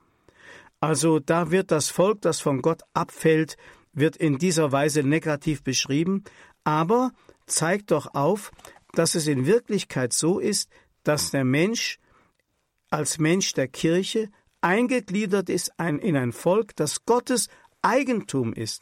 Also 0.79 1.19
da 1.19 1.51
wird 1.51 1.69
das 1.69 1.89
Volk, 1.89 2.21
das 2.21 2.39
von 2.39 2.63
Gott 2.63 2.81
abfällt, 2.95 3.55
wird 3.93 4.17
in 4.17 4.39
dieser 4.39 4.71
Weise 4.71 5.03
negativ 5.03 5.61
beschrieben, 5.61 6.23
aber 6.63 7.11
zeigt 7.45 7.91
doch 7.91 8.15
auf, 8.15 8.49
dass 8.93 9.13
es 9.13 9.27
in 9.27 9.45
Wirklichkeit 9.45 10.11
so 10.11 10.39
ist, 10.39 10.71
dass 11.03 11.29
der 11.29 11.43
Mensch 11.43 11.99
als 12.89 13.19
Mensch 13.19 13.53
der 13.53 13.67
Kirche 13.67 14.29
eingegliedert 14.61 15.51
ist 15.51 15.71
in 15.77 16.17
ein 16.17 16.31
Volk, 16.31 16.75
das 16.75 17.05
Gottes 17.05 17.47
Eigentum 17.83 18.53
ist. 18.53 18.81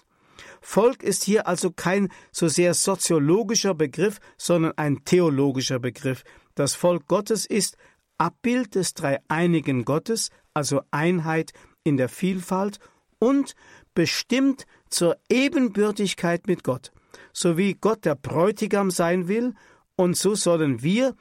Volk 0.61 1.03
ist 1.03 1.25
hier 1.25 1.47
also 1.47 1.69
kein 1.69 2.07
so 2.31 2.47
sehr 2.47 2.75
soziologischer 2.75 3.73
Begriff, 3.73 4.21
sondern 4.37 4.71
ein 4.77 5.03
theologischer 5.03 5.79
Begriff. 5.79 6.23
Das 6.55 6.75
Volk 6.75 7.07
Gottes 7.07 7.45
ist 7.45 7.75
Abbild 8.21 8.75
des 8.75 8.93
dreieinigen 8.93 9.83
Gottes, 9.83 10.29
also 10.53 10.81
Einheit 10.91 11.53
in 11.83 11.97
der 11.97 12.07
Vielfalt 12.07 12.77
und 13.17 13.55
bestimmt 13.95 14.67
zur 14.91 15.17
Ebenbürtigkeit 15.27 16.45
mit 16.45 16.63
Gott. 16.63 16.91
So 17.33 17.57
wie 17.57 17.73
Gott 17.73 18.05
der 18.05 18.13
Bräutigam 18.13 18.91
sein 18.91 19.27
will, 19.27 19.55
und 19.95 20.15
so 20.15 20.35
sollen 20.35 20.83
wir 20.83 21.15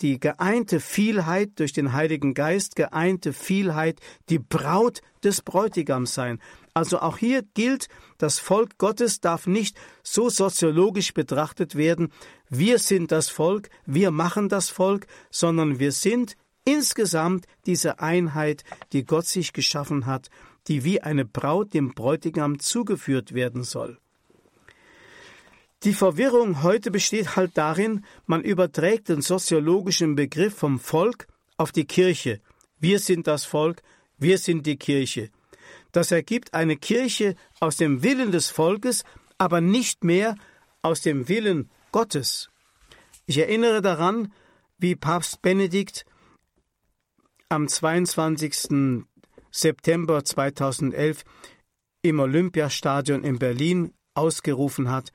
die 0.00 0.20
geeinte 0.20 0.78
Vielheit 0.78 1.58
durch 1.58 1.72
den 1.72 1.92
Heiligen 1.92 2.32
Geist, 2.32 2.76
geeinte 2.76 3.32
Vielheit, 3.32 3.98
die 4.28 4.38
Braut 4.38 5.00
des 5.24 5.42
Bräutigams 5.42 6.14
sein. 6.14 6.38
Also 6.76 6.98
auch 6.98 7.16
hier 7.16 7.42
gilt, 7.54 7.88
das 8.18 8.38
Volk 8.38 8.76
Gottes 8.76 9.22
darf 9.22 9.46
nicht 9.46 9.78
so 10.02 10.28
soziologisch 10.28 11.14
betrachtet 11.14 11.74
werden, 11.74 12.12
wir 12.50 12.78
sind 12.78 13.12
das 13.12 13.30
Volk, 13.30 13.70
wir 13.86 14.10
machen 14.10 14.50
das 14.50 14.68
Volk, 14.68 15.06
sondern 15.30 15.78
wir 15.78 15.90
sind 15.90 16.36
insgesamt 16.66 17.46
diese 17.64 18.00
Einheit, 18.00 18.62
die 18.92 19.06
Gott 19.06 19.24
sich 19.24 19.54
geschaffen 19.54 20.04
hat, 20.04 20.28
die 20.68 20.84
wie 20.84 21.00
eine 21.00 21.24
Braut 21.24 21.72
dem 21.72 21.94
Bräutigam 21.94 22.58
zugeführt 22.58 23.32
werden 23.32 23.64
soll. 23.64 23.96
Die 25.82 25.94
Verwirrung 25.94 26.62
heute 26.62 26.90
besteht 26.90 27.36
halt 27.36 27.52
darin, 27.56 28.04
man 28.26 28.42
überträgt 28.42 29.08
den 29.08 29.22
soziologischen 29.22 30.14
Begriff 30.14 30.54
vom 30.54 30.78
Volk 30.78 31.26
auf 31.56 31.72
die 31.72 31.86
Kirche. 31.86 32.42
Wir 32.78 32.98
sind 32.98 33.26
das 33.26 33.46
Volk, 33.46 33.82
wir 34.18 34.36
sind 34.36 34.66
die 34.66 34.76
Kirche. 34.76 35.30
Das 35.96 36.12
ergibt 36.12 36.52
eine 36.52 36.76
Kirche 36.76 37.36
aus 37.58 37.76
dem 37.78 38.02
Willen 38.02 38.30
des 38.30 38.50
Volkes, 38.50 39.02
aber 39.38 39.62
nicht 39.62 40.04
mehr 40.04 40.34
aus 40.82 41.00
dem 41.00 41.30
Willen 41.30 41.70
Gottes. 41.90 42.50
Ich 43.24 43.38
erinnere 43.38 43.80
daran, 43.80 44.30
wie 44.76 44.94
Papst 44.94 45.40
Benedikt 45.40 46.04
am 47.48 47.66
22. 47.66 49.04
September 49.50 50.22
2011 50.22 51.24
im 52.02 52.20
Olympiastadion 52.20 53.24
in 53.24 53.38
Berlin 53.38 53.94
ausgerufen 54.12 54.90
hat, 54.90 55.12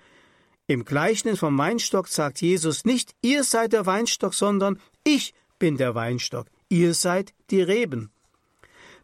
im 0.66 0.84
Gleichnis 0.84 1.38
vom 1.38 1.60
Weinstock 1.60 2.08
sagt 2.08 2.42
Jesus 2.42 2.86
nicht, 2.86 3.12
ihr 3.22 3.44
seid 3.44 3.74
der 3.74 3.86
Weinstock, 3.86 4.34
sondern 4.34 4.80
ich 5.04 5.36
bin 5.60 5.78
der 5.78 5.94
Weinstock, 5.94 6.48
ihr 6.70 6.96
seid 6.96 7.36
die 7.52 7.62
Reben. 7.62 8.11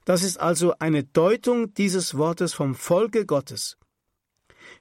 Das 0.08 0.24
ist 0.24 0.40
also 0.40 0.74
eine 0.80 1.04
Deutung 1.04 1.74
dieses 1.74 2.18
Wortes 2.18 2.54
vom 2.54 2.76
Volke 2.76 3.26
Gottes. 3.26 3.76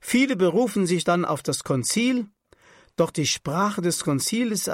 Viele 0.00 0.36
berufen 0.36 0.86
sich 0.86 1.02
dann 1.02 1.24
auf 1.24 1.42
das 1.42 1.64
Konzil, 1.64 2.26
doch 2.94 3.10
die 3.10 3.26
Sprache 3.26 3.82
des 3.82 4.04
Konzils 4.04 4.70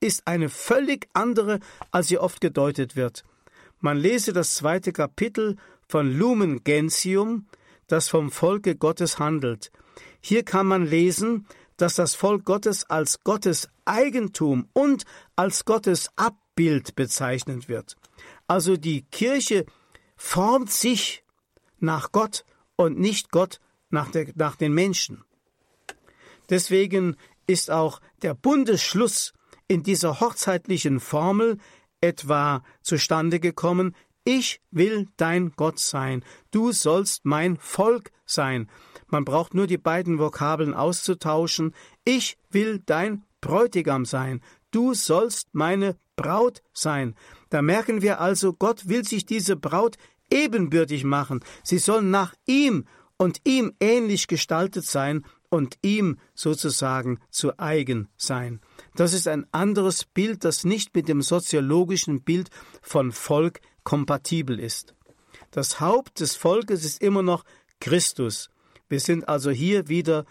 ist 0.00 0.26
eine, 0.26 0.48
völlig 0.48 1.08
andere, 1.12 1.58
als 1.90 2.08
sie 2.08 2.16
oft 2.16 2.40
gedeutet 2.40 2.96
wird. 2.96 3.22
Man 3.80 3.98
lese 3.98 4.32
das 4.32 4.54
zweite 4.54 4.94
Kapitel 4.94 5.56
von 5.86 6.10
Lumen 6.10 6.64
Gentium, 6.64 7.46
das 7.86 8.08
vom 8.08 8.30
Volke 8.30 8.76
Gottes 8.76 9.18
handelt. 9.18 9.70
Hier 10.22 10.42
kann 10.42 10.66
man 10.66 10.86
lesen, 10.86 11.46
dass 11.76 11.96
das 11.96 12.14
Volk 12.14 12.46
Gottes 12.46 12.88
als 12.88 13.22
Gottes 13.24 13.68
Eigentum 13.84 14.70
und 14.72 15.04
als 15.36 15.66
Gottes 15.66 16.08
Abbild 16.16 16.94
bezeichnet 16.94 17.68
wird. 17.68 17.96
Also 18.46 18.78
die 18.78 19.02
Kirche 19.02 19.66
formt 20.22 20.70
sich 20.70 21.24
nach 21.78 22.12
Gott 22.12 22.44
und 22.76 22.98
nicht 22.98 23.32
Gott 23.32 23.60
nach, 23.90 24.10
der, 24.10 24.28
nach 24.36 24.56
den 24.56 24.72
Menschen. 24.72 25.24
Deswegen 26.48 27.16
ist 27.46 27.70
auch 27.70 28.00
der 28.22 28.34
Bundesschluss 28.34 29.34
in 29.66 29.82
dieser 29.82 30.20
hochzeitlichen 30.20 31.00
Formel 31.00 31.58
etwa 32.00 32.62
zustande 32.82 33.40
gekommen, 33.40 33.94
ich 34.24 34.60
will 34.70 35.08
dein 35.16 35.52
Gott 35.56 35.80
sein, 35.80 36.24
du 36.52 36.70
sollst 36.70 37.24
mein 37.24 37.58
Volk 37.58 38.12
sein. 38.24 38.70
Man 39.08 39.24
braucht 39.24 39.54
nur 39.54 39.66
die 39.66 39.78
beiden 39.78 40.20
Vokabeln 40.20 40.72
auszutauschen. 40.72 41.74
Ich 42.04 42.38
will 42.48 42.80
dein 42.86 43.24
Bräutigam 43.40 44.04
sein. 44.04 44.40
Du 44.70 44.94
sollst 44.94 45.48
meine 45.52 45.96
Braut 46.16 46.62
sein. 46.72 47.14
Da 47.50 47.60
merken 47.60 48.02
wir 48.02 48.20
also, 48.20 48.52
Gott 48.52 48.88
will 48.88 49.04
sich 49.04 49.26
diese 49.26 49.56
Braut 49.56 49.96
ebenbürtig 50.32 51.04
machen. 51.04 51.40
Sie 51.62 51.78
soll 51.78 52.02
nach 52.02 52.34
ihm 52.46 52.86
und 53.16 53.40
ihm 53.44 53.72
ähnlich 53.78 54.26
gestaltet 54.26 54.84
sein 54.84 55.24
und 55.48 55.78
ihm 55.82 56.18
sozusagen 56.34 57.20
zu 57.30 57.58
eigen 57.58 58.08
sein. 58.16 58.60
Das 58.96 59.12
ist 59.12 59.28
ein 59.28 59.46
anderes 59.52 60.04
Bild, 60.06 60.44
das 60.44 60.64
nicht 60.64 60.94
mit 60.94 61.08
dem 61.08 61.22
soziologischen 61.22 62.22
Bild 62.22 62.48
von 62.80 63.12
Volk 63.12 63.60
kompatibel 63.84 64.58
ist. 64.58 64.94
Das 65.50 65.80
Haupt 65.80 66.20
des 66.20 66.34
Volkes 66.34 66.84
ist 66.84 67.02
immer 67.02 67.22
noch 67.22 67.44
Christus. 67.80 68.48
Wir 68.88 69.00
sind 69.00 69.28
also 69.28 69.50
hier 69.50 69.88
wieder 69.88 70.24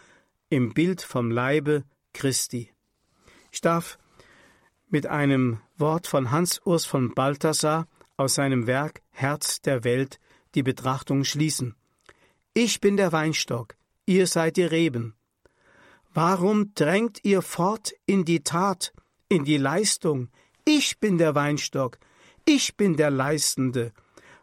im 0.49 0.74
Bild 0.74 1.02
vom 1.02 1.30
Leibe 1.30 1.84
Christi. 2.14 2.72
Ich 3.52 3.62
darf 3.62 3.99
mit 4.89 5.06
einem 5.06 5.62
Wort 5.78 6.08
von 6.08 6.32
Hans 6.32 6.60
Urs 6.66 6.86
von 6.86 7.14
Balthasar 7.14 7.88
aus 8.22 8.36
seinem 8.36 8.67
Werk 8.67 9.01
Herz 9.09 9.61
der 9.61 9.84
Welt 9.84 10.19
die 10.53 10.61
Betrachtung 10.61 11.24
schließen. 11.24 11.76
Ich 12.53 12.80
bin 12.80 12.95
der 12.95 13.11
Weinstock, 13.11 13.76
ihr 14.05 14.28
seid 14.28 14.57
die 14.57 14.63
Reben. 14.63 15.15
Warum 16.13 16.76
drängt 16.76 17.19
ihr 17.24 17.41
fort 17.41 17.93
in 18.05 18.24
die 18.24 18.43
Tat, 18.43 18.93
in 19.28 19.43
die 19.43 19.57
Leistung? 19.57 20.30
Ich 20.65 20.99
bin 20.99 21.17
der 21.17 21.34
Weinstock, 21.34 21.97
ich 22.45 22.78
bin 22.78 22.95
der 22.95 23.09
Leistende. 23.09 23.91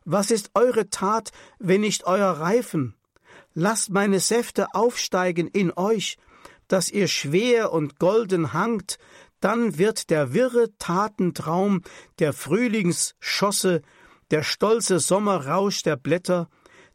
Was 0.04 0.32
ist 0.32 0.50
eure 0.54 0.90
Tat, 0.90 1.30
wenn 1.60 1.82
nicht 1.82 2.04
euer 2.04 2.32
Reifen? 2.32 2.96
Lasst 3.54 3.90
meine 3.90 4.18
Säfte 4.18 4.74
aufsteigen 4.74 5.46
in 5.46 5.72
euch, 5.76 6.16
dass 6.66 6.90
ihr 6.90 7.06
schwer 7.06 7.72
und 7.72 8.00
golden 8.00 8.52
hangt, 8.52 8.98
dann 9.40 9.78
wird 9.78 10.10
der 10.10 10.34
wirre 10.34 10.76
Tatentraum 10.78 11.82
der 12.18 12.32
Frühlingsschosse, 12.32 13.82
der 14.30 14.42
stolze 14.42 14.98
Sommerrausch 14.98 15.82
der 15.82 15.96
Blätter, 15.96 16.48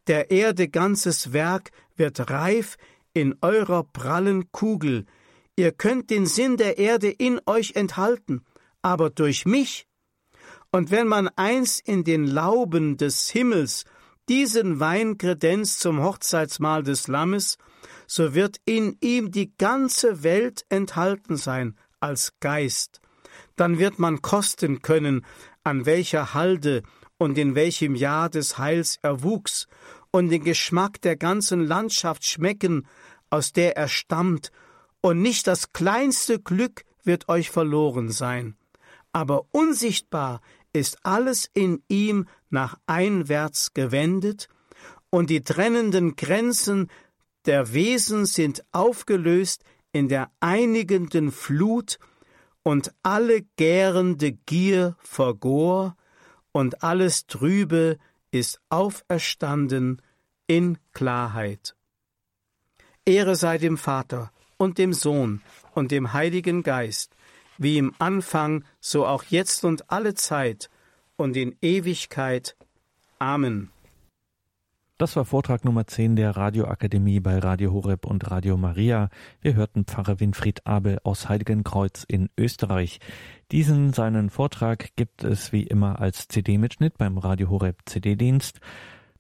der 0.08 0.32
Erde 0.32 0.68
ganzes 0.68 1.32
Werk 1.32 1.72
wird 1.96 2.30
reif 2.30 2.76
in 3.14 3.36
eurer 3.42 3.84
prallen 3.84 4.52
Kugel. 4.52 5.06
Ihr 5.56 5.72
könnt 5.72 6.10
den 6.10 6.26
Sinn 6.26 6.58
der 6.58 6.78
Erde 6.78 7.10
in 7.10 7.40
euch 7.46 7.76
enthalten, 7.76 8.44
aber 8.82 9.10
durch 9.10 9.46
mich. 9.46 9.88
Und 10.72 10.92
wenn 10.92 11.08
man 11.08 11.30
eins 11.30 11.80
in 11.80 12.04
den 12.04 12.26
Lauben 12.26 12.98
des 12.98 13.30
Himmels 13.30 13.86
diesen 14.28 14.80
Wein 14.80 15.18
kredenzt 15.18 15.80
zum 15.80 16.02
Hochzeitsmahl 16.02 16.84
des 16.84 17.08
Lammes, 17.08 17.58
so 18.08 18.34
wird 18.34 18.58
in 18.66 18.98
ihm 19.00 19.32
die 19.32 19.56
ganze 19.58 20.24
Welt 20.24 20.66
enthalten 20.70 21.38
sein 21.38 21.78
als 22.04 22.34
Geist. 22.42 23.00
Dann 23.56 23.80
wird 23.80 23.98
man 23.98 24.22
kosten 24.22 24.82
können, 24.82 25.26
an 25.64 25.86
welcher 25.86 26.34
Halde 26.34 26.84
und 27.18 27.38
in 27.38 27.56
welchem 27.56 27.96
Jahr 27.96 28.30
des 28.30 28.58
Heils 28.58 29.00
er 29.02 29.24
wuchs, 29.24 29.68
und 30.12 30.30
den 30.30 30.44
Geschmack 30.44 31.02
der 31.02 31.16
ganzen 31.16 31.66
Landschaft 31.66 32.28
schmecken, 32.28 32.86
aus 33.32 33.52
der 33.52 33.78
er 33.78 33.88
stammt, 33.88 34.52
und 35.02 35.22
nicht 35.22 35.48
das 35.48 35.74
kleinste 35.74 36.40
Glück 36.40 36.84
wird 37.04 37.30
euch 37.30 37.50
verloren 37.50 38.12
sein. 38.12 38.56
Aber 39.12 39.46
unsichtbar 39.52 40.42
ist 40.72 40.98
alles 41.04 41.50
in 41.54 41.82
ihm 41.88 42.28
nach 42.50 42.78
einwärts 42.86 43.74
gewendet, 43.74 44.50
und 45.10 45.30
die 45.30 45.44
trennenden 45.44 46.16
Grenzen 46.16 46.90
der 47.46 47.74
Wesen 47.74 48.26
sind 48.26 48.64
aufgelöst 48.72 49.64
in 49.94 50.10
der 50.10 50.30
einigenden 50.42 51.32
Flut, 51.32 52.00
und 52.64 52.94
alle 53.04 53.42
gärende 53.58 54.32
Gier 54.32 54.96
vergor, 55.00 55.96
und 56.52 56.84
alles 56.84 57.28
Trübe 57.28 57.98
ist 58.32 58.60
auferstanden 58.70 60.02
in 60.48 60.78
Klarheit. 60.94 61.76
Ehre 63.06 63.36
sei 63.36 63.58
dem 63.58 63.78
Vater 63.78 64.32
und 64.58 64.78
dem 64.78 64.94
Sohn 64.94 65.42
und 65.74 65.92
dem 65.92 66.14
Heiligen 66.14 66.64
Geist, 66.64 67.16
wie 67.58 67.78
im 67.78 67.94
Anfang, 68.00 68.64
so 68.80 69.06
auch 69.06 69.24
jetzt 69.24 69.66
und 69.66 69.92
alle 69.92 70.14
Zeit 70.14 70.70
und 71.18 71.36
in 71.36 71.56
Ewigkeit. 71.62 72.56
Amen. 73.20 73.72
Das 75.00 75.16
war 75.16 75.26
Vortrag 75.26 75.66
Nummer 75.66 75.88
10 75.88 76.16
der 76.16 76.38
Radioakademie 76.38 77.20
bei 77.20 77.40
Radio 77.40 77.74
Horeb 77.74 78.06
und 78.06 78.30
Radio 78.30 78.58
Maria. 78.58 79.10
Wir 79.42 79.56
hörten 79.56 79.86
Pfarrer 79.86 80.20
Winfried 80.20 80.68
Abel 80.68 81.00
aus 81.04 81.28
Heiligenkreuz 81.28 82.06
in 82.08 82.30
Österreich. 82.38 83.00
Diesen 83.52 83.92
seinen 83.92 84.30
Vortrag 84.30 84.96
gibt 84.96 85.24
es 85.24 85.52
wie 85.52 85.64
immer 85.64 86.00
als 86.00 86.28
CD-Mitschnitt 86.28 87.00
beim 87.00 87.18
Radio 87.18 87.50
Horeb 87.50 87.82
CD-Dienst 87.88 88.60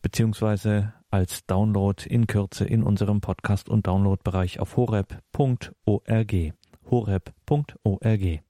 beziehungsweise 0.04 0.94
als 1.10 1.46
Download 1.48 2.04
in 2.08 2.28
Kürze 2.28 2.66
in 2.66 2.84
unserem 2.84 3.20
Podcast- 3.20 3.68
und 3.68 3.88
Downloadbereich 3.88 4.60
auf 4.60 4.78
horeb.org. 4.78 6.54
horeb.org. 6.92 8.44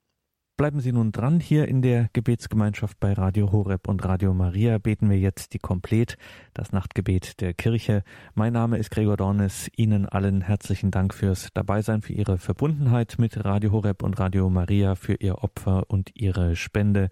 Bleiben 0.56 0.82
Sie 0.82 0.92
nun 0.92 1.12
dran. 1.12 1.40
Hier 1.40 1.68
in 1.68 1.82
der 1.82 2.10
Gebetsgemeinschaft 2.14 3.00
bei 3.00 3.14
Radio 3.14 3.52
Horeb 3.52 3.88
und 3.88 4.06
Radio 4.06 4.36
Maria 4.36 4.78
beten 4.78 5.10
wir 5.10 5.18
jetzt 5.18 5.56
die 5.56 5.60
Komplett, 5.60 6.16
das 6.54 6.72
Nachtgebet 6.72 7.42
der 7.42 7.56
Kirche. 7.56 8.04
Mein 8.36 8.54
Name 8.54 8.78
ist 8.78 8.92
Gregor 8.92 9.18
Dornes. 9.18 9.72
Ihnen 9.76 10.08
allen 10.08 10.42
herzlichen 10.42 10.92
Dank 10.92 11.16
fürs 11.16 11.50
Dabeisein, 11.56 12.04
für 12.04 12.14
Ihre 12.14 12.38
Verbundenheit 12.38 13.16
mit 13.18 13.44
Radio 13.44 13.72
Horeb 13.72 14.04
und 14.04 14.20
Radio 14.20 14.48
Maria, 14.52 14.94
für 14.94 15.16
Ihr 15.16 15.44
Opfer 15.44 15.90
und 15.90 16.12
Ihre 16.14 16.56
Spende. 16.56 17.10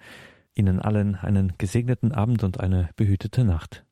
Ihnen 0.54 0.80
allen 0.80 1.16
einen 1.16 1.54
gesegneten 1.58 2.12
Abend 2.12 2.44
und 2.44 2.60
eine 2.60 2.92
behütete 2.96 3.44
Nacht. 3.44 3.84